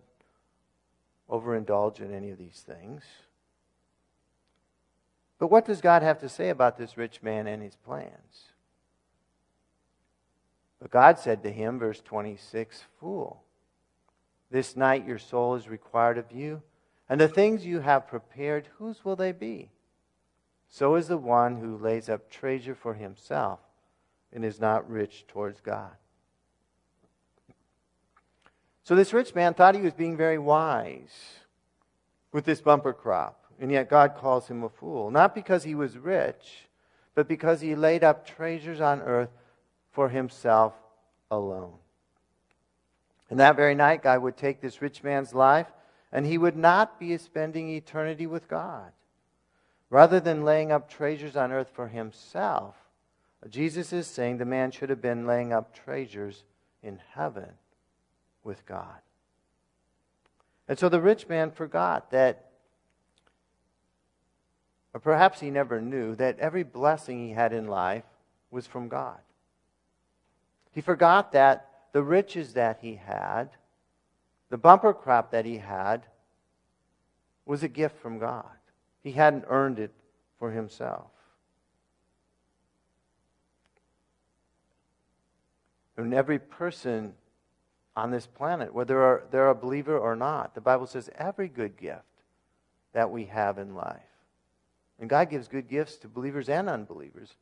overindulge 1.28 2.00
in 2.00 2.12
any 2.12 2.30
of 2.30 2.38
these 2.38 2.64
things. 2.66 3.02
But 5.38 5.48
what 5.48 5.64
does 5.64 5.80
God 5.80 6.02
have 6.02 6.18
to 6.20 6.28
say 6.28 6.50
about 6.50 6.76
this 6.76 6.96
rich 6.96 7.22
man 7.22 7.46
and 7.46 7.62
his 7.62 7.76
plans? 7.76 8.52
But 10.80 10.90
God 10.90 11.18
said 11.18 11.42
to 11.42 11.50
him, 11.52 11.78
verse 11.78 12.00
26, 12.00 12.84
Fool, 12.98 13.42
this 14.50 14.76
night 14.76 15.06
your 15.06 15.18
soul 15.18 15.54
is 15.54 15.68
required 15.68 16.18
of 16.18 16.32
you, 16.32 16.62
and 17.08 17.20
the 17.20 17.28
things 17.28 17.66
you 17.66 17.80
have 17.80 18.08
prepared, 18.08 18.68
whose 18.78 19.04
will 19.04 19.16
they 19.16 19.32
be? 19.32 19.70
So 20.68 20.94
is 20.94 21.08
the 21.08 21.18
one 21.18 21.56
who 21.56 21.76
lays 21.76 22.08
up 22.08 22.30
treasure 22.30 22.74
for 22.74 22.94
himself 22.94 23.58
and 24.32 24.44
is 24.44 24.60
not 24.60 24.88
rich 24.88 25.26
towards 25.26 25.60
God. 25.60 25.90
So 28.84 28.94
this 28.94 29.12
rich 29.12 29.34
man 29.34 29.54
thought 29.54 29.74
he 29.74 29.82
was 29.82 29.92
being 29.92 30.16
very 30.16 30.38
wise 30.38 31.40
with 32.32 32.44
this 32.44 32.60
bumper 32.60 32.92
crop, 32.92 33.44
and 33.60 33.70
yet 33.70 33.90
God 33.90 34.14
calls 34.16 34.48
him 34.48 34.62
a 34.62 34.68
fool. 34.68 35.10
Not 35.10 35.34
because 35.34 35.64
he 35.64 35.74
was 35.74 35.98
rich, 35.98 36.68
but 37.14 37.28
because 37.28 37.60
he 37.60 37.74
laid 37.74 38.04
up 38.04 38.26
treasures 38.26 38.80
on 38.80 39.02
earth 39.02 39.30
for 39.92 40.08
himself 40.08 40.74
alone. 41.30 41.74
And 43.28 43.38
that 43.38 43.56
very 43.56 43.74
night, 43.74 44.02
God 44.02 44.22
would 44.22 44.36
take 44.36 44.60
this 44.60 44.82
rich 44.82 45.02
man's 45.02 45.34
life, 45.34 45.68
and 46.12 46.26
he 46.26 46.38
would 46.38 46.56
not 46.56 46.98
be 46.98 47.16
spending 47.16 47.70
eternity 47.70 48.26
with 48.26 48.48
God. 48.48 48.92
Rather 49.88 50.20
than 50.20 50.44
laying 50.44 50.72
up 50.72 50.88
treasures 50.88 51.36
on 51.36 51.52
earth 51.52 51.70
for 51.72 51.88
himself, 51.88 52.74
Jesus 53.48 53.92
is 53.92 54.06
saying 54.06 54.38
the 54.38 54.44
man 54.44 54.70
should 54.70 54.90
have 54.90 55.00
been 55.00 55.26
laying 55.26 55.52
up 55.52 55.74
treasures 55.74 56.44
in 56.82 57.00
heaven 57.14 57.50
with 58.44 58.66
God. 58.66 58.98
And 60.68 60.78
so 60.78 60.88
the 60.88 61.00
rich 61.00 61.28
man 61.28 61.50
forgot 61.50 62.10
that, 62.10 62.50
or 64.92 65.00
perhaps 65.00 65.40
he 65.40 65.50
never 65.50 65.80
knew, 65.80 66.14
that 66.16 66.38
every 66.38 66.62
blessing 66.62 67.26
he 67.26 67.32
had 67.32 67.52
in 67.52 67.66
life 67.66 68.04
was 68.50 68.66
from 68.66 68.88
God. 68.88 69.18
He 70.72 70.80
forgot 70.80 71.32
that 71.32 71.68
the 71.92 72.02
riches 72.02 72.54
that 72.54 72.78
he 72.80 72.94
had, 72.94 73.50
the 74.48 74.58
bumper 74.58 74.94
crop 74.94 75.30
that 75.32 75.44
he 75.44 75.58
had, 75.58 76.06
was 77.44 77.62
a 77.62 77.68
gift 77.68 78.00
from 78.00 78.18
God. 78.18 78.44
He 79.02 79.12
hadn't 79.12 79.44
earned 79.48 79.78
it 79.78 79.92
for 80.38 80.50
himself. 80.50 81.10
And 85.96 86.14
every 86.14 86.38
person 86.38 87.14
on 87.96 88.10
this 88.10 88.26
planet, 88.26 88.72
whether 88.72 89.24
they're 89.30 89.50
a 89.50 89.54
believer 89.54 89.98
or 89.98 90.16
not. 90.16 90.54
The 90.54 90.60
Bible 90.60 90.86
says 90.86 91.10
every 91.16 91.48
good 91.48 91.76
gift 91.76 92.02
that 92.92 93.10
we 93.10 93.26
have 93.26 93.58
in 93.58 93.74
life, 93.74 94.00
and 94.98 95.10
God 95.10 95.30
gives 95.30 95.48
good 95.48 95.68
gifts 95.68 95.96
to 95.98 96.08
believers 96.08 96.48
and 96.48 96.68
unbelievers, 96.68 97.34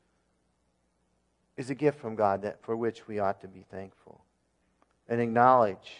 is 1.58 1.68
a 1.70 1.74
gift 1.74 2.00
from 2.00 2.14
God 2.14 2.42
that, 2.42 2.62
for 2.62 2.76
which 2.76 3.08
we 3.08 3.18
ought 3.18 3.40
to 3.40 3.48
be 3.48 3.64
thankful 3.68 4.20
and 5.08 5.20
acknowledge 5.20 5.96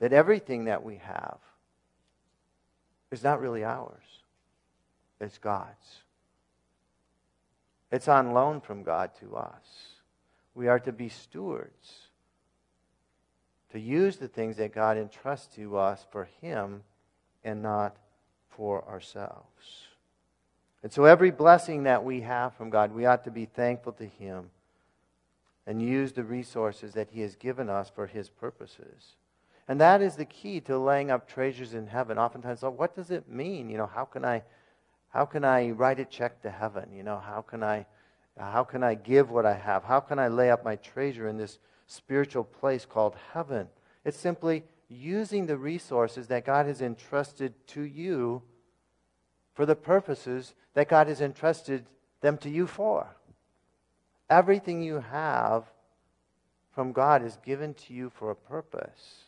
that 0.00 0.12
everything 0.12 0.64
that 0.64 0.82
we 0.82 0.96
have 0.96 1.38
is 3.12 3.22
not 3.22 3.40
really 3.40 3.62
ours, 3.62 4.02
it's 5.20 5.38
God's. 5.38 6.02
It's 7.92 8.08
on 8.08 8.32
loan 8.32 8.60
from 8.60 8.82
God 8.82 9.12
to 9.20 9.36
us. 9.36 9.92
We 10.56 10.66
are 10.66 10.80
to 10.80 10.92
be 10.92 11.08
stewards 11.08 12.08
to 13.70 13.78
use 13.78 14.16
the 14.16 14.28
things 14.28 14.56
that 14.56 14.74
God 14.74 14.96
entrusts 14.96 15.54
to 15.54 15.76
us 15.76 16.04
for 16.10 16.28
Him 16.40 16.82
and 17.44 17.62
not 17.62 17.96
for 18.48 18.84
ourselves. 18.88 19.86
And 20.82 20.92
so, 20.92 21.04
every 21.04 21.30
blessing 21.30 21.84
that 21.84 22.04
we 22.04 22.22
have 22.22 22.54
from 22.54 22.70
God, 22.70 22.92
we 22.92 23.06
ought 23.06 23.24
to 23.24 23.30
be 23.30 23.46
thankful 23.46 23.92
to 23.92 24.06
Him 24.06 24.50
and 25.66 25.82
use 25.82 26.12
the 26.12 26.24
resources 26.24 26.92
that 26.94 27.10
He 27.10 27.20
has 27.20 27.36
given 27.36 27.68
us 27.68 27.90
for 27.90 28.06
His 28.06 28.28
purposes. 28.28 29.16
And 29.66 29.80
that 29.80 30.02
is 30.02 30.16
the 30.16 30.26
key 30.26 30.60
to 30.62 30.78
laying 30.78 31.10
up 31.10 31.26
treasures 31.26 31.72
in 31.74 31.86
heaven. 31.86 32.18
Oftentimes, 32.18 32.62
oh, 32.62 32.70
what 32.70 32.94
does 32.94 33.10
it 33.10 33.28
mean? 33.28 33.70
You 33.70 33.78
know, 33.78 33.86
how 33.86 34.04
can 34.04 34.24
I, 34.24 34.42
how 35.08 35.24
can 35.24 35.44
I 35.44 35.70
write 35.70 36.00
a 36.00 36.04
check 36.04 36.42
to 36.42 36.50
heaven? 36.50 36.92
You 36.92 37.02
know, 37.02 37.18
how 37.18 37.40
can 37.40 37.62
I, 37.62 37.86
how 38.38 38.64
can 38.64 38.82
I 38.82 38.94
give 38.94 39.30
what 39.30 39.46
I 39.46 39.54
have? 39.54 39.84
How 39.84 40.00
can 40.00 40.18
I 40.18 40.28
lay 40.28 40.50
up 40.50 40.64
my 40.64 40.76
treasure 40.76 41.28
in 41.28 41.38
this 41.38 41.58
spiritual 41.86 42.44
place 42.44 42.84
called 42.84 43.16
heaven. 43.32 43.68
It's 44.04 44.18
simply 44.18 44.64
using 44.88 45.46
the 45.46 45.56
resources 45.56 46.28
that 46.28 46.44
God 46.44 46.66
has 46.66 46.80
entrusted 46.80 47.54
to 47.68 47.82
you 47.82 48.42
for 49.54 49.66
the 49.66 49.76
purposes 49.76 50.54
that 50.74 50.88
God 50.88 51.08
has 51.08 51.20
entrusted 51.20 51.86
them 52.20 52.38
to 52.38 52.50
you 52.50 52.66
for. 52.66 53.16
Everything 54.30 54.82
you 54.82 55.00
have 55.00 55.64
from 56.74 56.92
God 56.92 57.22
is 57.24 57.38
given 57.44 57.74
to 57.74 57.94
you 57.94 58.10
for 58.10 58.30
a 58.30 58.36
purpose. 58.36 59.24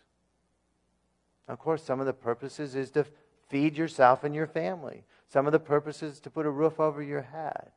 Of 1.48 1.58
course, 1.58 1.82
some 1.82 2.00
of 2.00 2.06
the 2.06 2.12
purposes 2.12 2.74
is 2.74 2.90
to 2.92 3.04
feed 3.48 3.76
yourself 3.76 4.24
and 4.24 4.34
your 4.34 4.46
family. 4.46 5.04
Some 5.28 5.46
of 5.46 5.52
the 5.52 5.60
purposes 5.60 6.14
is 6.14 6.20
to 6.20 6.30
put 6.30 6.46
a 6.46 6.50
roof 6.50 6.80
over 6.80 7.02
your 7.02 7.22
head. 7.22 7.70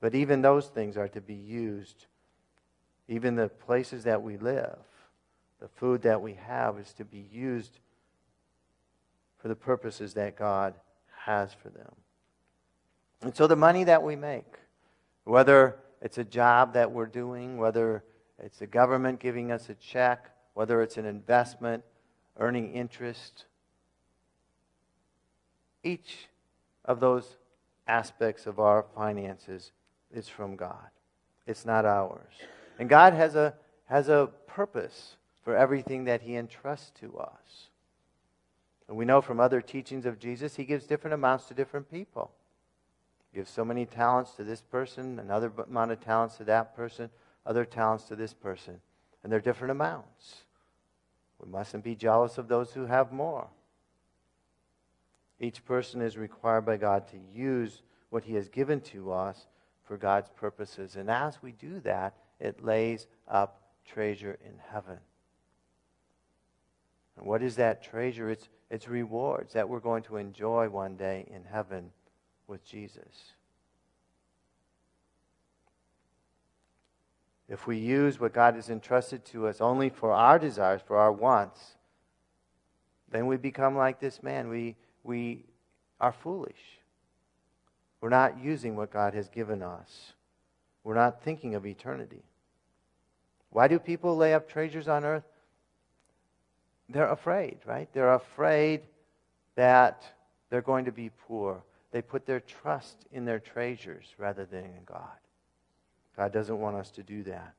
But 0.00 0.14
even 0.14 0.42
those 0.42 0.66
things 0.66 0.96
are 0.96 1.08
to 1.08 1.20
be 1.20 1.34
used. 1.34 2.06
Even 3.08 3.34
the 3.34 3.48
places 3.48 4.04
that 4.04 4.22
we 4.22 4.36
live, 4.36 4.78
the 5.60 5.68
food 5.68 6.02
that 6.02 6.20
we 6.20 6.34
have 6.34 6.78
is 6.78 6.92
to 6.94 7.04
be 7.04 7.26
used 7.32 7.78
for 9.38 9.48
the 9.48 9.56
purposes 9.56 10.14
that 10.14 10.36
God 10.36 10.74
has 11.24 11.52
for 11.54 11.70
them. 11.70 11.94
And 13.22 13.34
so 13.34 13.46
the 13.46 13.56
money 13.56 13.84
that 13.84 14.02
we 14.02 14.16
make, 14.16 14.58
whether 15.24 15.76
it's 16.02 16.18
a 16.18 16.24
job 16.24 16.74
that 16.74 16.90
we're 16.90 17.06
doing, 17.06 17.56
whether 17.56 18.04
it's 18.38 18.58
the 18.58 18.66
government 18.66 19.20
giving 19.20 19.50
us 19.50 19.68
a 19.70 19.74
check, 19.74 20.30
whether 20.54 20.82
it's 20.82 20.96
an 20.96 21.06
investment, 21.06 21.82
earning 22.38 22.74
interest, 22.74 23.46
each 25.82 26.28
of 26.84 27.00
those 27.00 27.36
aspects 27.86 28.46
of 28.46 28.58
our 28.58 28.84
finances 28.94 29.72
is 30.12 30.28
from 30.28 30.56
God. 30.56 30.88
It's 31.46 31.64
not 31.64 31.84
ours. 31.84 32.32
And 32.78 32.88
God 32.88 33.12
has 33.12 33.34
a, 33.34 33.54
has 33.86 34.08
a 34.08 34.30
purpose 34.46 35.16
for 35.42 35.56
everything 35.56 36.04
that 36.04 36.22
He 36.22 36.36
entrusts 36.36 36.90
to 37.00 37.18
us. 37.18 37.68
And 38.88 38.96
we 38.96 39.04
know 39.04 39.20
from 39.20 39.40
other 39.40 39.60
teachings 39.60 40.06
of 40.06 40.18
Jesus, 40.18 40.56
He 40.56 40.64
gives 40.64 40.86
different 40.86 41.14
amounts 41.14 41.46
to 41.46 41.54
different 41.54 41.90
people. 41.90 42.30
He 43.34 43.40
gives 43.40 43.50
so 43.50 43.64
many 43.64 43.84
talents 43.84 44.30
to 44.36 44.44
this 44.44 44.62
person, 44.62 45.18
another 45.18 45.50
amount 45.66 45.90
of 45.90 46.00
talents 46.00 46.36
to 46.36 46.44
that 46.44 46.76
person, 46.76 47.10
other 47.44 47.64
talents 47.64 48.04
to 48.04 48.14
this 48.14 48.32
person. 48.32 48.80
And 49.24 49.32
they're 49.32 49.40
different 49.40 49.72
amounts. 49.72 50.44
We 51.44 51.50
mustn't 51.50 51.82
be 51.82 51.96
jealous 51.96 52.38
of 52.38 52.46
those 52.46 52.70
who 52.70 52.86
have 52.86 53.10
more. 53.10 53.48
Each 55.40 55.64
person 55.64 56.00
is 56.00 56.16
required 56.16 56.60
by 56.64 56.76
God 56.76 57.08
to 57.08 57.16
use 57.34 57.82
what 58.08 58.22
He 58.22 58.34
has 58.34 58.48
given 58.48 58.80
to 58.82 59.10
us 59.10 59.48
for 59.82 59.96
God's 59.96 60.30
purposes. 60.30 60.94
And 60.94 61.10
as 61.10 61.42
we 61.42 61.50
do 61.50 61.80
that, 61.80 62.14
it 62.38 62.64
lays 62.64 63.08
up 63.26 63.62
treasure 63.84 64.38
in 64.46 64.60
heaven. 64.70 64.98
And 67.16 67.26
what 67.26 67.42
is 67.42 67.56
that 67.56 67.82
treasure? 67.82 68.30
It's, 68.30 68.48
it's 68.70 68.86
rewards 68.86 69.54
that 69.54 69.68
we're 69.68 69.80
going 69.80 70.04
to 70.04 70.18
enjoy 70.18 70.68
one 70.68 70.94
day 70.94 71.26
in 71.34 71.42
heaven 71.42 71.90
with 72.46 72.64
Jesus. 72.64 73.32
If 77.48 77.66
we 77.66 77.76
use 77.76 78.18
what 78.18 78.32
God 78.32 78.54
has 78.54 78.70
entrusted 78.70 79.24
to 79.26 79.46
us 79.46 79.60
only 79.60 79.90
for 79.90 80.12
our 80.12 80.38
desires, 80.38 80.80
for 80.86 80.96
our 80.96 81.12
wants, 81.12 81.60
then 83.10 83.26
we 83.26 83.36
become 83.36 83.76
like 83.76 84.00
this 84.00 84.22
man. 84.22 84.48
We, 84.48 84.76
we 85.02 85.44
are 86.00 86.12
foolish. 86.12 86.80
We're 88.00 88.08
not 88.08 88.42
using 88.42 88.76
what 88.76 88.90
God 88.90 89.14
has 89.14 89.28
given 89.28 89.62
us. 89.62 90.12
We're 90.82 90.94
not 90.94 91.22
thinking 91.22 91.54
of 91.54 91.64
eternity. 91.64 92.22
Why 93.50 93.68
do 93.68 93.78
people 93.78 94.16
lay 94.16 94.34
up 94.34 94.48
treasures 94.48 94.88
on 94.88 95.04
earth? 95.04 95.24
They're 96.88 97.10
afraid, 97.10 97.58
right? 97.64 97.88
They're 97.92 98.14
afraid 98.14 98.82
that 99.54 100.02
they're 100.50 100.60
going 100.60 100.86
to 100.86 100.92
be 100.92 101.10
poor. 101.26 101.62
They 101.94 102.02
put 102.02 102.26
their 102.26 102.40
trust 102.40 103.06
in 103.12 103.24
their 103.24 103.38
treasures 103.38 104.16
rather 104.18 104.44
than 104.44 104.64
in 104.64 104.82
God. 104.84 105.16
God 106.16 106.32
doesn't 106.32 106.58
want 106.58 106.74
us 106.74 106.90
to 106.90 107.04
do 107.04 107.22
that. 107.22 107.54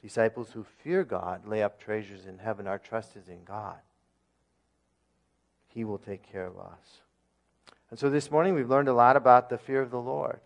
Disciples 0.00 0.52
who 0.52 0.64
fear 0.84 1.02
God 1.02 1.48
lay 1.48 1.64
up 1.64 1.80
treasures 1.80 2.26
in 2.26 2.38
heaven. 2.38 2.68
Our 2.68 2.78
trust 2.78 3.16
is 3.16 3.26
in 3.26 3.42
God. 3.42 3.78
He 5.66 5.82
will 5.82 5.98
take 5.98 6.22
care 6.22 6.46
of 6.46 6.56
us. 6.56 7.00
And 7.90 7.98
so 7.98 8.08
this 8.08 8.30
morning 8.30 8.54
we've 8.54 8.70
learned 8.70 8.86
a 8.86 8.94
lot 8.94 9.16
about 9.16 9.50
the 9.50 9.58
fear 9.58 9.82
of 9.82 9.90
the 9.90 10.00
Lord 10.00 10.38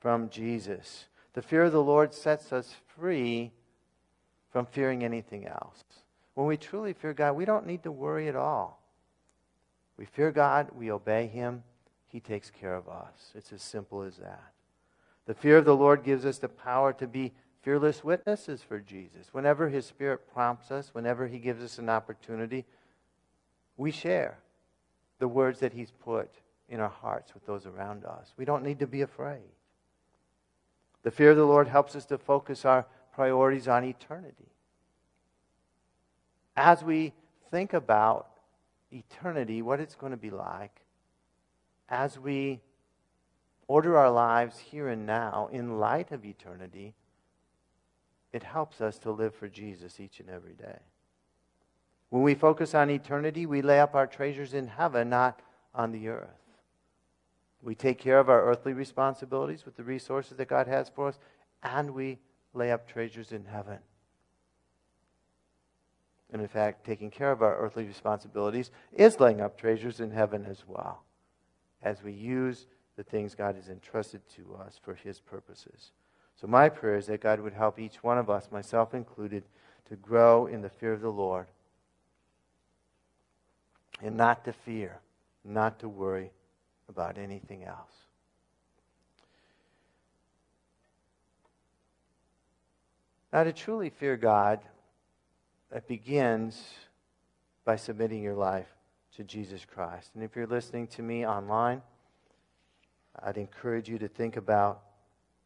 from 0.00 0.28
Jesus. 0.28 1.04
The 1.34 1.42
fear 1.42 1.62
of 1.62 1.72
the 1.72 1.80
Lord 1.84 2.12
sets 2.14 2.52
us 2.52 2.74
free 2.98 3.52
from 4.50 4.66
fearing 4.66 5.04
anything 5.04 5.46
else. 5.46 5.84
When 6.34 6.48
we 6.48 6.56
truly 6.56 6.94
fear 6.94 7.14
God, 7.14 7.36
we 7.36 7.44
don't 7.44 7.64
need 7.64 7.84
to 7.84 7.92
worry 7.92 8.26
at 8.26 8.34
all. 8.34 8.82
We 9.96 10.04
fear 10.04 10.32
God, 10.32 10.70
we 10.74 10.90
obey 10.90 11.28
Him, 11.28 11.62
He 12.16 12.20
takes 12.20 12.48
care 12.50 12.74
of 12.74 12.88
us. 12.88 13.32
It's 13.34 13.52
as 13.52 13.60
simple 13.60 14.00
as 14.00 14.16
that. 14.16 14.52
The 15.26 15.34
fear 15.34 15.58
of 15.58 15.66
the 15.66 15.76
Lord 15.76 16.02
gives 16.02 16.24
us 16.24 16.38
the 16.38 16.48
power 16.48 16.94
to 16.94 17.06
be 17.06 17.34
fearless 17.60 18.02
witnesses 18.02 18.62
for 18.62 18.80
Jesus. 18.80 19.26
Whenever 19.32 19.68
His 19.68 19.84
Spirit 19.84 20.32
prompts 20.32 20.70
us, 20.70 20.94
whenever 20.94 21.26
He 21.26 21.38
gives 21.38 21.62
us 21.62 21.76
an 21.76 21.90
opportunity, 21.90 22.64
we 23.76 23.90
share 23.90 24.38
the 25.18 25.28
words 25.28 25.60
that 25.60 25.74
He's 25.74 25.90
put 25.90 26.30
in 26.70 26.80
our 26.80 26.88
hearts 26.88 27.34
with 27.34 27.44
those 27.44 27.66
around 27.66 28.06
us. 28.06 28.32
We 28.38 28.46
don't 28.46 28.64
need 28.64 28.78
to 28.78 28.86
be 28.86 29.02
afraid. 29.02 29.52
The 31.02 31.10
fear 31.10 31.32
of 31.32 31.36
the 31.36 31.44
Lord 31.44 31.68
helps 31.68 31.94
us 31.94 32.06
to 32.06 32.16
focus 32.16 32.64
our 32.64 32.86
priorities 33.12 33.68
on 33.68 33.84
eternity. 33.84 34.48
As 36.56 36.82
we 36.82 37.12
think 37.50 37.74
about 37.74 38.30
eternity, 38.90 39.60
what 39.60 39.80
it's 39.80 39.96
going 39.96 40.12
to 40.12 40.16
be 40.16 40.30
like, 40.30 40.80
as 41.88 42.18
we 42.18 42.60
order 43.68 43.96
our 43.96 44.10
lives 44.10 44.58
here 44.58 44.88
and 44.88 45.06
now 45.06 45.48
in 45.52 45.78
light 45.78 46.12
of 46.12 46.24
eternity, 46.24 46.94
it 48.32 48.42
helps 48.42 48.80
us 48.80 48.98
to 48.98 49.10
live 49.10 49.34
for 49.34 49.48
Jesus 49.48 49.98
each 49.98 50.20
and 50.20 50.28
every 50.28 50.54
day. 50.54 50.78
When 52.10 52.22
we 52.22 52.34
focus 52.34 52.74
on 52.74 52.90
eternity, 52.90 53.46
we 53.46 53.62
lay 53.62 53.80
up 53.80 53.94
our 53.94 54.06
treasures 54.06 54.54
in 54.54 54.68
heaven, 54.68 55.10
not 55.10 55.40
on 55.74 55.92
the 55.92 56.08
earth. 56.08 56.28
We 57.62 57.74
take 57.74 57.98
care 57.98 58.20
of 58.20 58.28
our 58.28 58.44
earthly 58.44 58.72
responsibilities 58.72 59.64
with 59.64 59.76
the 59.76 59.82
resources 59.82 60.36
that 60.36 60.48
God 60.48 60.68
has 60.68 60.88
for 60.88 61.08
us, 61.08 61.18
and 61.62 61.90
we 61.90 62.18
lay 62.54 62.70
up 62.70 62.86
treasures 62.86 63.32
in 63.32 63.44
heaven. 63.44 63.78
And 66.32 66.42
in 66.42 66.48
fact, 66.48 66.84
taking 66.84 67.10
care 67.10 67.32
of 67.32 67.42
our 67.42 67.56
earthly 67.56 67.84
responsibilities 67.84 68.70
is 68.92 69.20
laying 69.20 69.40
up 69.40 69.58
treasures 69.58 70.00
in 70.00 70.10
heaven 70.10 70.44
as 70.44 70.64
well, 70.66 71.02
as 71.82 72.02
we 72.02 72.12
use 72.12 72.66
the 72.96 73.02
things 73.02 73.34
God 73.34 73.56
has 73.56 73.68
entrusted 73.68 74.22
to 74.36 74.56
us 74.56 74.78
for 74.82 74.94
His 74.94 75.20
purposes. 75.20 75.92
So, 76.40 76.46
my 76.46 76.68
prayer 76.68 76.96
is 76.96 77.06
that 77.06 77.20
God 77.20 77.40
would 77.40 77.52
help 77.52 77.78
each 77.78 78.02
one 78.02 78.18
of 78.18 78.28
us, 78.28 78.48
myself 78.50 78.94
included, 78.94 79.44
to 79.88 79.96
grow 79.96 80.46
in 80.46 80.62
the 80.62 80.68
fear 80.68 80.92
of 80.92 81.00
the 81.00 81.10
Lord 81.10 81.46
and 84.02 84.16
not 84.16 84.44
to 84.44 84.52
fear, 84.52 85.00
not 85.44 85.78
to 85.80 85.88
worry 85.88 86.30
about 86.88 87.18
anything 87.18 87.64
else. 87.64 87.92
Now, 93.32 93.44
to 93.44 93.52
truly 93.52 93.90
fear 93.90 94.16
God, 94.16 94.60
that 95.70 95.88
begins 95.88 96.62
by 97.64 97.76
submitting 97.76 98.22
your 98.22 98.34
life 98.34 98.75
to 99.16 99.24
Jesus 99.24 99.64
Christ. 99.64 100.10
And 100.14 100.22
if 100.22 100.36
you're 100.36 100.46
listening 100.46 100.86
to 100.88 101.02
me 101.02 101.26
online, 101.26 101.80
I'd 103.22 103.38
encourage 103.38 103.88
you 103.88 103.98
to 103.98 104.08
think 104.08 104.36
about 104.36 104.82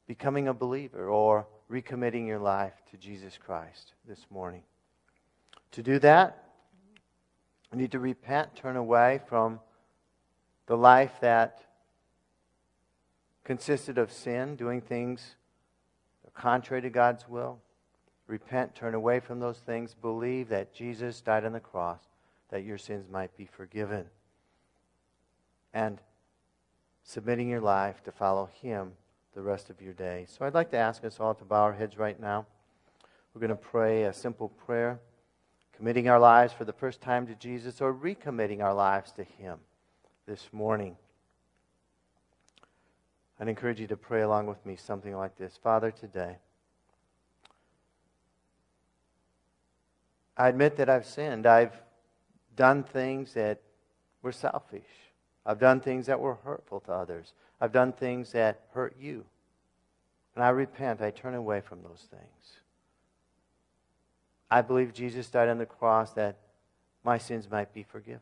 becoming 0.09 0.49
a 0.49 0.55
believer 0.55 1.09
or 1.09 1.47
recommitting 1.71 2.27
your 2.27 2.41
life 2.41 2.75
to 2.91 2.97
Jesus 2.97 3.39
Christ 3.39 3.93
this 4.09 4.27
morning. 4.29 4.63
To 5.73 5.83
do 5.83 6.01
that, 6.01 6.45
you 7.73 7.79
need 7.79 7.93
to 7.93 8.01
repent, 8.01 8.57
turn 8.57 8.77
away 8.77 9.21
from 9.29 9.61
the 10.67 10.77
life 10.77 11.13
that 11.21 11.63
consisted 13.45 13.99
of 13.99 14.13
sin, 14.13 14.57
doing 14.57 14.81
things 14.81 15.37
contrary 16.35 16.83
to 16.83 16.91
God's 16.91 17.29
will. 17.29 17.61
Repent, 18.27 18.75
turn 18.75 18.95
away 18.95 19.21
from 19.21 19.41
those 19.41 19.59
things, 19.59 19.95
believe 19.95 20.49
that 20.49 20.73
Jesus 20.73 21.21
died 21.21 21.45
on 21.45 21.53
the 21.53 21.61
cross 21.61 22.01
that 22.51 22.65
your 22.65 22.79
sins 22.79 23.07
might 23.11 23.37
be 23.37 23.47
forgiven. 23.47 24.07
And 25.73 25.99
submitting 27.05 27.49
your 27.49 27.61
life 27.61 28.03
to 28.05 28.13
follow 28.13 28.49
Him 28.61 28.93
the 29.35 29.43
rest 29.43 29.71
of 29.71 29.81
your 29.81 29.95
day. 29.95 30.27
So 30.29 30.45
I'd 30.45 30.55
like 30.55 30.71
to 30.73 30.77
ask 30.77 31.05
us 31.05 31.21
all 31.21 31.35
to 31.35 31.45
bow 31.45 31.63
our 31.63 31.73
heads 31.73 31.97
right 31.97 32.19
now. 32.21 32.47
We're 33.33 33.41
going 33.41 33.51
to 33.51 33.57
pray 33.57 34.05
a 34.05 34.13
simple 34.13 34.49
prayer, 34.49 34.99
committing 35.77 36.09
our 36.09 36.19
lives 36.19 36.53
for 36.53 36.65
the 36.65 36.73
first 36.73 37.01
time 37.01 37.27
to 37.29 37.35
Jesus 37.35 37.81
or 37.81 37.95
recommitting 37.95 38.63
our 38.63 38.75
lives 38.75 39.13
to 39.13 39.25
Him 39.25 39.59
this 40.27 40.49
morning. 40.53 40.97
I'd 43.39 43.49
encourage 43.49 43.81
you 43.81 43.87
to 43.87 43.97
pray 43.97 44.23
along 44.23 44.47
with 44.47 44.65
me 44.67 44.77
something 44.77 45.17
like 45.17 45.37
this 45.39 45.59
Father, 45.63 45.91
today, 45.91 46.37
I 50.37 50.49
admit 50.49 50.77
that 50.77 50.89
I've 50.89 51.07
sinned. 51.07 51.47
I've 51.47 51.79
done 52.57 52.83
things 52.83 53.35
that 53.35 53.61
were 54.23 54.33
selfish. 54.33 54.83
I've 55.47 55.59
done 55.59 55.81
things 55.81 56.07
that 56.07 56.21
were 56.21 56.35
hurtful 56.35 56.81
to 56.81 56.93
others. 56.93 57.33
I've 57.61 57.73
done 57.73 57.93
things 57.93 58.33
that 58.33 58.61
hurt 58.73 58.97
you. 59.01 59.25
And 60.35 60.45
I 60.45 60.51
repent. 60.51 61.01
I 61.01 61.11
turn 61.11 61.35
away 61.35 61.61
from 61.61 61.83
those 61.83 62.07
things. 62.11 62.59
I 64.51 64.63
believe 64.63 64.93
Jesus 64.93 65.29
died 65.29 65.49
on 65.49 65.59
the 65.59 65.67
cross 65.67 66.13
that 66.13 66.37
my 67.05 67.19
sins 67.19 67.51
might 67.51 67.73
be 67.73 67.83
forgiven. 67.83 68.21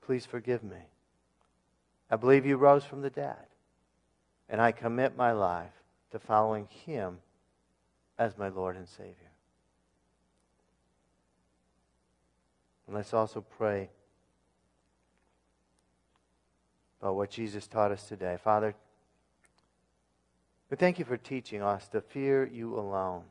Please 0.00 0.24
forgive 0.24 0.62
me. 0.62 0.88
I 2.10 2.16
believe 2.16 2.46
you 2.46 2.56
rose 2.56 2.84
from 2.84 3.02
the 3.02 3.10
dead. 3.10 3.46
and 4.48 4.60
I 4.60 4.72
commit 4.72 5.16
my 5.16 5.32
life 5.32 5.72
to 6.10 6.18
following 6.18 6.68
Him 6.68 7.18
as 8.18 8.38
my 8.38 8.48
Lord 8.48 8.76
and 8.76 8.88
Savior. 8.88 9.33
And 12.86 12.96
let's 12.96 13.14
also 13.14 13.40
pray 13.40 13.90
about 17.00 17.16
what 17.16 17.30
Jesus 17.30 17.66
taught 17.66 17.92
us 17.92 18.04
today. 18.08 18.38
Father, 18.42 18.74
we 20.70 20.76
thank 20.76 20.98
you 20.98 21.04
for 21.04 21.16
teaching 21.16 21.62
us 21.62 21.86
to 21.88 22.00
fear 22.00 22.46
you 22.46 22.78
alone. 22.78 23.22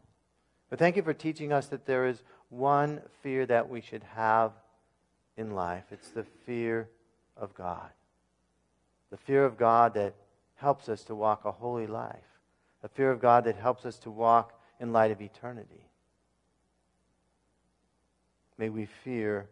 But 0.70 0.80
thank 0.80 0.96
you 0.96 1.04
for 1.04 1.14
teaching 1.14 1.52
us 1.52 1.68
that 1.68 1.86
there 1.86 2.08
is 2.08 2.24
one 2.50 3.02
fear 3.22 3.46
that 3.46 3.70
we 3.70 3.82
should 3.82 4.04
have 4.16 4.52
in 5.38 5.52
life. 5.52 5.86
It's 5.92 6.10
the 6.10 6.26
fear 6.46 6.90
of 7.36 7.54
God. 7.54 7.90
The 9.12 9.18
fear 9.18 9.46
of 9.46 9.58
God 9.58 9.94
that 9.96 10.16
helps 10.56 10.90
us 10.90 11.04
to 11.04 11.16
walk 11.16 11.46
a 11.46 11.52
holy 11.52 11.88
life. 11.88 12.16
The 12.82 12.90
fear 12.90 13.12
of 13.12 13.20
God 13.20 13.44
that 13.46 13.56
helps 13.56 13.86
us 13.86 13.98
to 14.00 14.12
walk 14.12 14.60
in 14.80 14.92
light 14.92 15.12
of 15.12 15.22
eternity. 15.22 15.90
May 18.58 18.70
we 18.70 18.86
fear 19.04 19.50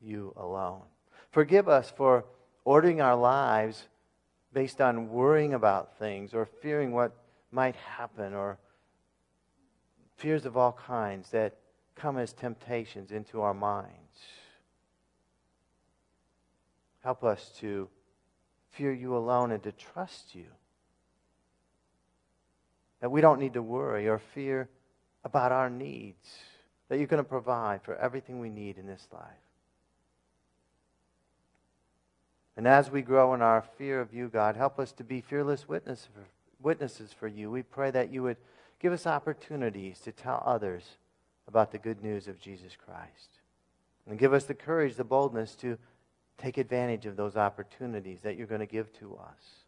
you 0.00 0.32
alone. 0.36 0.82
Forgive 1.30 1.68
us 1.68 1.92
for 1.96 2.24
ordering 2.64 3.00
our 3.00 3.16
lives 3.16 3.86
based 4.52 4.80
on 4.80 5.10
worrying 5.10 5.54
about 5.54 5.98
things 5.98 6.34
or 6.34 6.46
fearing 6.46 6.92
what 6.92 7.16
might 7.52 7.76
happen 7.76 8.34
or 8.34 8.58
fears 10.16 10.44
of 10.44 10.56
all 10.56 10.72
kinds 10.72 11.30
that 11.30 11.56
come 11.94 12.18
as 12.18 12.32
temptations 12.32 13.12
into 13.12 13.40
our 13.40 13.54
minds. 13.54 13.94
Help 17.02 17.24
us 17.24 17.50
to 17.58 17.88
fear 18.70 18.92
you 18.92 19.16
alone 19.16 19.50
and 19.52 19.62
to 19.62 19.72
trust 19.72 20.34
you. 20.34 20.46
That 23.00 23.10
we 23.10 23.20
don't 23.20 23.40
need 23.40 23.54
to 23.54 23.62
worry 23.62 24.08
or 24.08 24.18
fear 24.18 24.68
about 25.24 25.52
our 25.52 25.70
needs, 25.70 26.28
that 26.90 26.98
you're 26.98 27.06
going 27.06 27.22
to 27.22 27.28
provide 27.28 27.80
for 27.82 27.94
everything 27.96 28.40
we 28.40 28.50
need 28.50 28.76
in 28.76 28.86
this 28.86 29.06
life. 29.12 29.22
And 32.56 32.66
as 32.66 32.90
we 32.90 33.00
grow 33.00 33.32
in 33.32 33.42
our 33.42 33.62
fear 33.78 34.00
of 34.00 34.12
you, 34.12 34.28
God, 34.28 34.56
help 34.56 34.80
us 34.80 34.90
to 34.92 35.04
be 35.04 35.20
fearless 35.20 35.68
witness 35.68 36.08
for, 36.12 36.24
witnesses 36.60 37.12
for 37.12 37.28
you. 37.28 37.48
We 37.48 37.62
pray 37.62 37.92
that 37.92 38.12
you 38.12 38.24
would 38.24 38.38
give 38.80 38.92
us 38.92 39.06
opportunities 39.06 40.00
to 40.00 40.10
tell 40.10 40.42
others 40.44 40.82
about 41.46 41.70
the 41.70 41.78
good 41.78 42.02
news 42.02 42.26
of 42.26 42.40
Jesus 42.40 42.76
Christ. 42.76 43.38
And 44.08 44.18
give 44.18 44.34
us 44.34 44.44
the 44.44 44.54
courage, 44.54 44.96
the 44.96 45.04
boldness 45.04 45.54
to 45.56 45.78
take 46.38 46.58
advantage 46.58 47.06
of 47.06 47.16
those 47.16 47.36
opportunities 47.36 48.18
that 48.22 48.36
you're 48.36 48.48
going 48.48 48.60
to 48.60 48.66
give 48.66 48.92
to 48.94 49.14
us. 49.14 49.64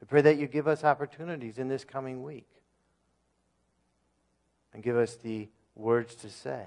We 0.00 0.08
pray 0.08 0.22
that 0.22 0.36
you 0.36 0.48
give 0.48 0.66
us 0.66 0.82
opportunities 0.82 1.58
in 1.58 1.68
this 1.68 1.84
coming 1.84 2.24
week 2.24 2.48
and 4.74 4.82
give 4.82 4.96
us 4.96 5.14
the 5.14 5.48
words 5.74 6.14
to 6.16 6.30
say 6.30 6.66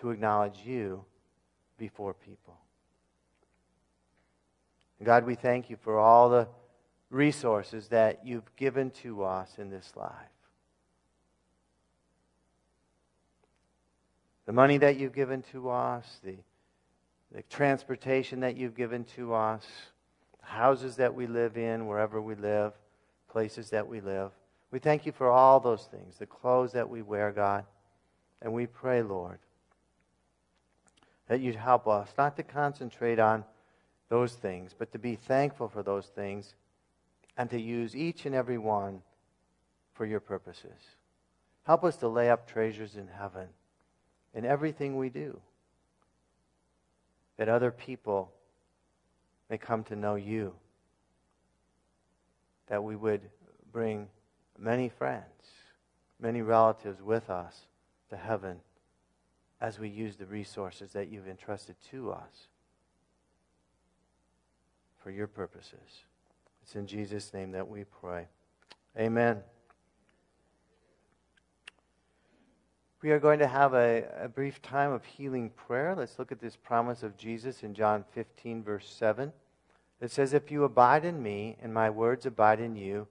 to 0.00 0.10
acknowledge 0.10 0.58
you 0.64 1.04
before 1.78 2.14
people. 2.14 2.58
God, 5.02 5.26
we 5.26 5.34
thank 5.34 5.68
you 5.68 5.76
for 5.76 5.98
all 5.98 6.30
the 6.30 6.48
resources 7.10 7.88
that 7.88 8.24
you've 8.24 8.56
given 8.56 8.90
to 8.90 9.22
us 9.22 9.58
in 9.58 9.68
this 9.68 9.92
life. 9.94 10.10
The 14.46 14.52
money 14.52 14.78
that 14.78 14.96
you've 14.96 15.14
given 15.14 15.42
to 15.52 15.68
us, 15.68 16.20
the 16.24 16.36
the 17.34 17.42
transportation 17.42 18.40
that 18.40 18.56
you've 18.56 18.76
given 18.76 19.04
to 19.16 19.34
us, 19.34 19.66
the 20.40 20.46
houses 20.46 20.96
that 20.96 21.14
we 21.14 21.26
live 21.26 21.56
in, 21.56 21.86
wherever 21.86 22.22
we 22.22 22.36
live, 22.36 22.72
places 23.28 23.70
that 23.70 23.88
we 23.88 24.00
live. 24.00 24.30
We 24.74 24.80
thank 24.80 25.06
you 25.06 25.12
for 25.12 25.30
all 25.30 25.60
those 25.60 25.84
things, 25.84 26.16
the 26.18 26.26
clothes 26.26 26.72
that 26.72 26.90
we 26.90 27.00
wear, 27.00 27.30
God. 27.30 27.64
And 28.42 28.52
we 28.52 28.66
pray, 28.66 29.02
Lord, 29.02 29.38
that 31.28 31.40
you'd 31.40 31.54
help 31.54 31.86
us 31.86 32.08
not 32.18 32.34
to 32.38 32.42
concentrate 32.42 33.20
on 33.20 33.44
those 34.08 34.32
things, 34.32 34.74
but 34.76 34.90
to 34.90 34.98
be 34.98 35.14
thankful 35.14 35.68
for 35.68 35.84
those 35.84 36.06
things 36.06 36.56
and 37.36 37.48
to 37.50 37.60
use 37.60 37.94
each 37.94 38.26
and 38.26 38.34
every 38.34 38.58
one 38.58 39.02
for 39.92 40.06
your 40.06 40.18
purposes. 40.18 40.80
Help 41.62 41.84
us 41.84 41.94
to 41.98 42.08
lay 42.08 42.28
up 42.28 42.44
treasures 42.44 42.96
in 42.96 43.06
heaven 43.06 43.46
in 44.34 44.44
everything 44.44 44.96
we 44.96 45.08
do 45.08 45.40
that 47.36 47.48
other 47.48 47.70
people 47.70 48.32
may 49.48 49.56
come 49.56 49.84
to 49.84 49.94
know 49.94 50.16
you, 50.16 50.52
that 52.66 52.82
we 52.82 52.96
would 52.96 53.20
bring 53.70 54.08
many 54.58 54.88
friends, 54.88 55.24
many 56.20 56.42
relatives 56.42 57.02
with 57.02 57.30
us 57.30 57.66
to 58.10 58.16
heaven 58.16 58.60
as 59.60 59.78
we 59.78 59.88
use 59.88 60.16
the 60.16 60.26
resources 60.26 60.92
that 60.92 61.08
you've 61.08 61.28
entrusted 61.28 61.76
to 61.90 62.12
us 62.12 62.48
for 65.02 65.10
your 65.10 65.26
purposes. 65.26 66.04
It's 66.62 66.76
in 66.76 66.86
Jesus' 66.86 67.32
name 67.32 67.52
that 67.52 67.68
we 67.68 67.84
pray. 67.84 68.26
Amen. 68.98 69.40
We 73.02 73.10
are 73.10 73.18
going 73.18 73.38
to 73.40 73.46
have 73.46 73.74
a, 73.74 74.04
a, 74.18 74.28
brief 74.28 74.62
time 74.62 74.90
of 74.90 75.04
healing 75.04 75.50
prayer. 75.50 75.94
Let's 75.94 76.18
look 76.18 76.32
at 76.32 76.40
this 76.40 76.56
promise 76.56 77.02
of 77.02 77.18
Jesus 77.18 77.62
in 77.62 77.74
John 77.74 78.02
15, 78.12 78.62
verse 78.62 78.88
7. 78.88 79.30
It 80.00 80.10
says, 80.10 80.32
If 80.32 80.50
you 80.50 80.64
abide 80.64 81.04
in 81.04 81.22
me 81.22 81.56
and 81.62 81.74
my 81.74 81.90
words 81.90 82.24
abide 82.24 82.60
in 82.60 82.76
you, 82.76 83.06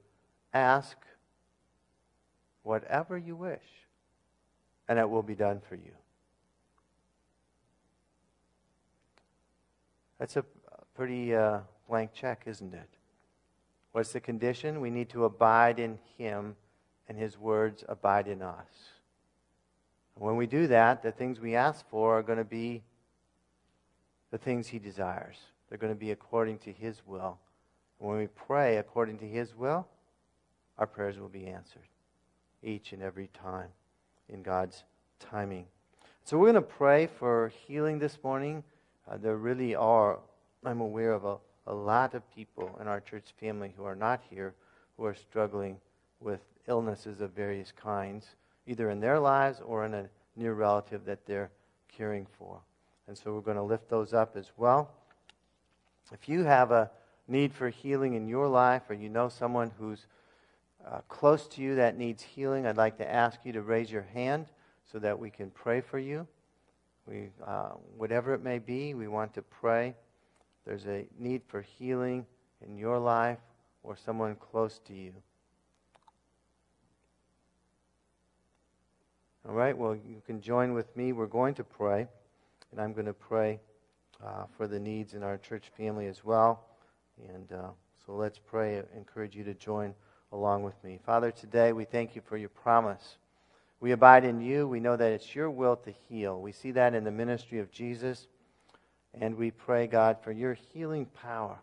ask 0.51 0.97
whatever 2.63 3.17
you 3.17 3.35
wish, 3.35 3.63
and 4.87 4.97
it 4.97 5.09
will 5.09 5.23
be 5.23 5.35
done 5.35 5.61
for 5.67 5.75
you. 5.75 5.91
That's 10.19 10.37
a 10.37 10.45
pretty 10.95 11.35
uh, 11.35 11.59
blank 11.87 12.13
check, 12.13 12.43
isn't 12.45 12.73
it? 12.73 12.89
What's 13.91 14.13
the 14.13 14.19
condition? 14.19 14.81
We 14.81 14.89
need 14.89 15.09
to 15.09 15.25
abide 15.25 15.79
in 15.79 15.99
him, 16.17 16.55
and 17.07 17.17
his 17.17 17.37
words 17.37 17.83
abide 17.87 18.27
in 18.27 18.41
us. 18.41 18.67
When 20.15 20.35
we 20.35 20.47
do 20.47 20.67
that, 20.67 21.03
the 21.03 21.11
things 21.11 21.39
we 21.39 21.55
ask 21.55 21.87
for 21.89 22.17
are 22.17 22.23
going 22.23 22.37
to 22.37 22.43
be 22.43 22.83
the 24.31 24.37
things 24.37 24.67
He 24.67 24.79
desires. 24.79 25.37
They're 25.69 25.77
going 25.77 25.93
to 25.93 25.99
be 25.99 26.11
according 26.11 26.57
to 26.59 26.71
His 26.71 27.01
will. 27.05 27.37
And 27.99 28.09
when 28.09 28.17
we 28.17 28.27
pray 28.27 28.77
according 28.77 29.19
to 29.19 29.27
His 29.27 29.55
will, 29.55 29.87
our 30.77 30.87
prayers 30.87 31.19
will 31.19 31.29
be 31.29 31.45
answered 31.47 31.87
each 32.63 32.93
and 32.93 33.01
every 33.01 33.29
time 33.33 33.69
in 34.29 34.41
God's 34.41 34.83
timing. 35.19 35.65
So 36.23 36.37
we're 36.37 36.51
going 36.51 36.55
to 36.55 36.61
pray 36.61 37.07
for 37.07 37.51
healing 37.67 37.99
this 37.99 38.17
morning. 38.23 38.63
Uh, 39.09 39.17
there 39.17 39.37
really 39.37 39.75
are, 39.75 40.19
I'm 40.65 40.81
aware 40.81 41.13
of 41.13 41.25
a, 41.25 41.37
a 41.67 41.73
lot 41.73 42.13
of 42.13 42.29
people 42.33 42.77
in 42.79 42.87
our 42.87 43.01
church 43.01 43.33
family 43.39 43.73
who 43.75 43.83
are 43.83 43.95
not 43.95 44.21
here 44.29 44.53
who 44.97 45.05
are 45.05 45.15
struggling 45.15 45.77
with 46.19 46.39
illnesses 46.67 47.21
of 47.21 47.31
various 47.31 47.71
kinds 47.71 48.35
either 48.67 48.89
in 48.89 48.99
their 48.99 49.19
lives 49.19 49.61
or 49.65 49.85
in 49.85 49.93
a 49.93 50.09
near 50.35 50.53
relative 50.53 51.05
that 51.05 51.25
they're 51.25 51.51
caring 51.89 52.25
for. 52.37 52.59
And 53.07 53.17
so 53.17 53.33
we're 53.33 53.41
going 53.41 53.57
to 53.57 53.63
lift 53.63 53.89
those 53.89 54.13
up 54.13 54.37
as 54.37 54.51
well. 54.55 54.89
If 56.11 56.29
you 56.29 56.43
have 56.43 56.71
a 56.71 56.89
need 57.27 57.53
for 57.53 57.69
healing 57.69 58.13
in 58.13 58.27
your 58.27 58.47
life 58.47 58.83
or 58.89 58.93
you 58.93 59.09
know 59.09 59.29
someone 59.29 59.71
who's 59.77 60.05
uh, 60.89 60.99
close 61.07 61.47
to 61.47 61.61
you 61.61 61.75
that 61.75 61.97
needs 61.97 62.21
healing, 62.21 62.65
I'd 62.65 62.77
like 62.77 62.97
to 62.97 63.09
ask 63.09 63.39
you 63.43 63.53
to 63.53 63.61
raise 63.61 63.91
your 63.91 64.05
hand 64.13 64.47
so 64.91 64.99
that 64.99 65.17
we 65.17 65.29
can 65.29 65.49
pray 65.49 65.81
for 65.81 65.99
you. 65.99 66.27
We, 67.07 67.29
uh, 67.45 67.69
whatever 67.97 68.33
it 68.33 68.43
may 68.43 68.59
be, 68.59 68.93
we 68.93 69.07
want 69.07 69.33
to 69.35 69.41
pray. 69.41 69.95
There's 70.65 70.85
a 70.85 71.05
need 71.19 71.41
for 71.47 71.61
healing 71.61 72.25
in 72.65 72.77
your 72.77 72.99
life 72.99 73.39
or 73.83 73.95
someone 73.95 74.35
close 74.35 74.79
to 74.85 74.93
you. 74.93 75.13
All 79.47 79.53
right, 79.53 79.77
well, 79.77 79.93
you 79.93 80.21
can 80.25 80.39
join 80.39 80.73
with 80.73 80.95
me. 80.95 81.11
We're 81.11 81.25
going 81.27 81.53
to 81.55 81.65
pray, 81.65 82.07
and 82.71 82.79
I'm 82.79 82.93
going 82.93 83.07
to 83.07 83.13
pray 83.13 83.59
uh, 84.25 84.45
for 84.55 84.67
the 84.67 84.79
needs 84.79 85.15
in 85.15 85.23
our 85.23 85.37
church 85.37 85.69
family 85.75 86.07
as 86.07 86.23
well. 86.23 86.63
And 87.27 87.51
uh, 87.51 87.69
so 88.05 88.13
let's 88.13 88.39
pray. 88.39 88.77
I 88.77 88.83
encourage 88.95 89.35
you 89.35 89.43
to 89.43 89.53
join 89.53 89.93
along 90.33 90.63
with 90.63 90.83
me. 90.83 90.99
Father, 91.05 91.31
today 91.31 91.71
we 91.71 91.85
thank 91.85 92.15
you 92.15 92.21
for 92.25 92.37
your 92.37 92.49
promise. 92.49 93.17
We 93.79 93.91
abide 93.91 94.25
in 94.25 94.41
you. 94.41 94.67
We 94.67 94.79
know 94.79 94.97
that 94.97 95.11
it's 95.11 95.35
your 95.35 95.51
will 95.51 95.75
to 95.77 95.91
heal. 96.09 96.41
We 96.41 96.51
see 96.51 96.71
that 96.71 96.95
in 96.95 97.03
the 97.03 97.11
ministry 97.11 97.59
of 97.59 97.71
Jesus. 97.71 98.27
And 99.13 99.37
we 99.37 99.51
pray, 99.51 99.85
God, 99.85 100.17
for 100.23 100.31
your 100.31 100.55
healing 100.73 101.05
power 101.05 101.59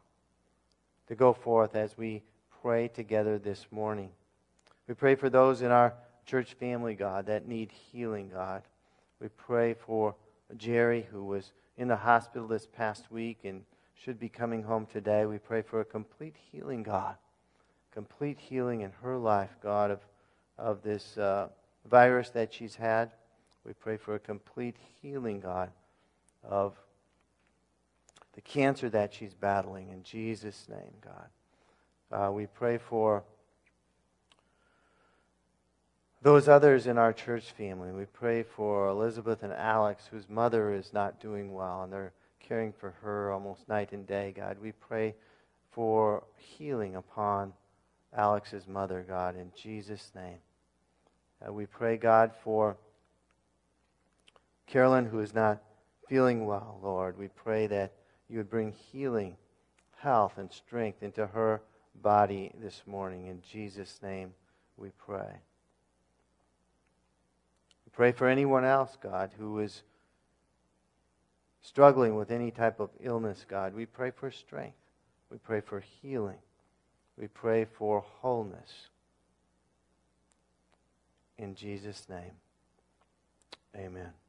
to 1.08 1.16
go 1.16 1.32
forth 1.32 1.74
as 1.74 1.98
we 1.98 2.22
pray 2.62 2.86
together 2.86 3.38
this 3.38 3.66
morning. 3.72 4.10
We 4.86 4.94
pray 4.94 5.16
for 5.16 5.28
those 5.28 5.62
in 5.62 5.72
our 5.72 5.94
church 6.24 6.54
family, 6.54 6.94
God, 6.94 7.26
that 7.26 7.48
need 7.48 7.72
healing, 7.72 8.30
God. 8.32 8.62
We 9.20 9.28
pray 9.28 9.74
for 9.74 10.14
Jerry, 10.56 11.08
who 11.10 11.24
was 11.24 11.52
in 11.76 11.88
the 11.88 11.96
hospital 11.96 12.46
this 12.46 12.68
past 12.68 13.10
week 13.10 13.40
and 13.42 13.62
should 13.94 14.20
be 14.20 14.28
coming 14.28 14.62
home 14.62 14.86
today. 14.86 15.26
We 15.26 15.38
pray 15.38 15.62
for 15.62 15.80
a 15.80 15.84
complete 15.84 16.36
healing, 16.52 16.84
God. 16.84 17.16
Complete 17.92 18.38
healing 18.38 18.82
in 18.82 18.92
her 19.02 19.16
life, 19.16 19.50
God, 19.62 19.90
of, 19.90 20.00
of 20.58 20.82
this 20.82 21.18
uh, 21.18 21.48
virus 21.88 22.30
that 22.30 22.52
she's 22.52 22.76
had. 22.76 23.10
We 23.64 23.72
pray 23.72 23.96
for 23.96 24.14
a 24.14 24.18
complete 24.18 24.76
healing, 25.02 25.40
God, 25.40 25.70
of 26.42 26.74
the 28.34 28.40
cancer 28.40 28.88
that 28.90 29.12
she's 29.12 29.34
battling. 29.34 29.90
In 29.90 30.02
Jesus' 30.02 30.66
name, 30.68 30.94
God. 31.04 31.28
Uh, 32.12 32.32
we 32.32 32.46
pray 32.46 32.78
for 32.78 33.22
those 36.22 36.48
others 36.48 36.86
in 36.86 36.98
our 36.98 37.12
church 37.12 37.52
family. 37.52 37.92
We 37.92 38.04
pray 38.04 38.42
for 38.42 38.88
Elizabeth 38.88 39.42
and 39.42 39.52
Alex, 39.52 40.06
whose 40.10 40.28
mother 40.28 40.72
is 40.72 40.92
not 40.92 41.20
doing 41.20 41.52
well, 41.52 41.82
and 41.82 41.92
they're 41.92 42.12
caring 42.40 42.72
for 42.72 42.90
her 43.02 43.32
almost 43.32 43.68
night 43.68 43.92
and 43.92 44.06
day, 44.06 44.32
God. 44.36 44.58
We 44.60 44.72
pray 44.72 45.14
for 45.70 46.24
healing 46.36 46.96
upon 46.96 47.52
Alex's 48.16 48.66
mother, 48.66 49.04
God, 49.06 49.36
in 49.36 49.52
Jesus' 49.56 50.10
name. 50.14 50.38
Uh, 51.46 51.52
we 51.52 51.66
pray, 51.66 51.96
God, 51.96 52.32
for 52.42 52.76
Carolyn, 54.66 55.06
who 55.06 55.20
is 55.20 55.34
not 55.34 55.62
feeling 56.08 56.46
well, 56.46 56.78
Lord. 56.82 57.16
We 57.18 57.28
pray 57.28 57.66
that 57.68 57.92
you 58.28 58.38
would 58.38 58.50
bring 58.50 58.72
healing, 58.72 59.36
health, 59.98 60.38
and 60.38 60.52
strength 60.52 61.02
into 61.02 61.26
her 61.26 61.62
body 61.94 62.52
this 62.60 62.82
morning. 62.86 63.26
In 63.26 63.42
Jesus' 63.42 64.00
name 64.02 64.32
we 64.76 64.90
pray. 64.90 65.40
We 67.84 67.90
pray 67.92 68.12
for 68.12 68.28
anyone 68.28 68.64
else, 68.64 68.96
God, 69.00 69.30
who 69.38 69.60
is 69.60 69.82
struggling 71.62 72.16
with 72.16 72.30
any 72.30 72.50
type 72.50 72.80
of 72.80 72.90
illness, 73.00 73.44
God. 73.48 73.74
We 73.74 73.86
pray 73.86 74.10
for 74.10 74.30
strength. 74.30 74.76
We 75.30 75.38
pray 75.38 75.60
for 75.60 75.80
healing. 75.80 76.38
We 77.20 77.28
pray 77.28 77.66
for 77.66 78.00
wholeness. 78.00 78.88
In 81.36 81.54
Jesus' 81.54 82.08
name, 82.08 82.32
amen. 83.76 84.19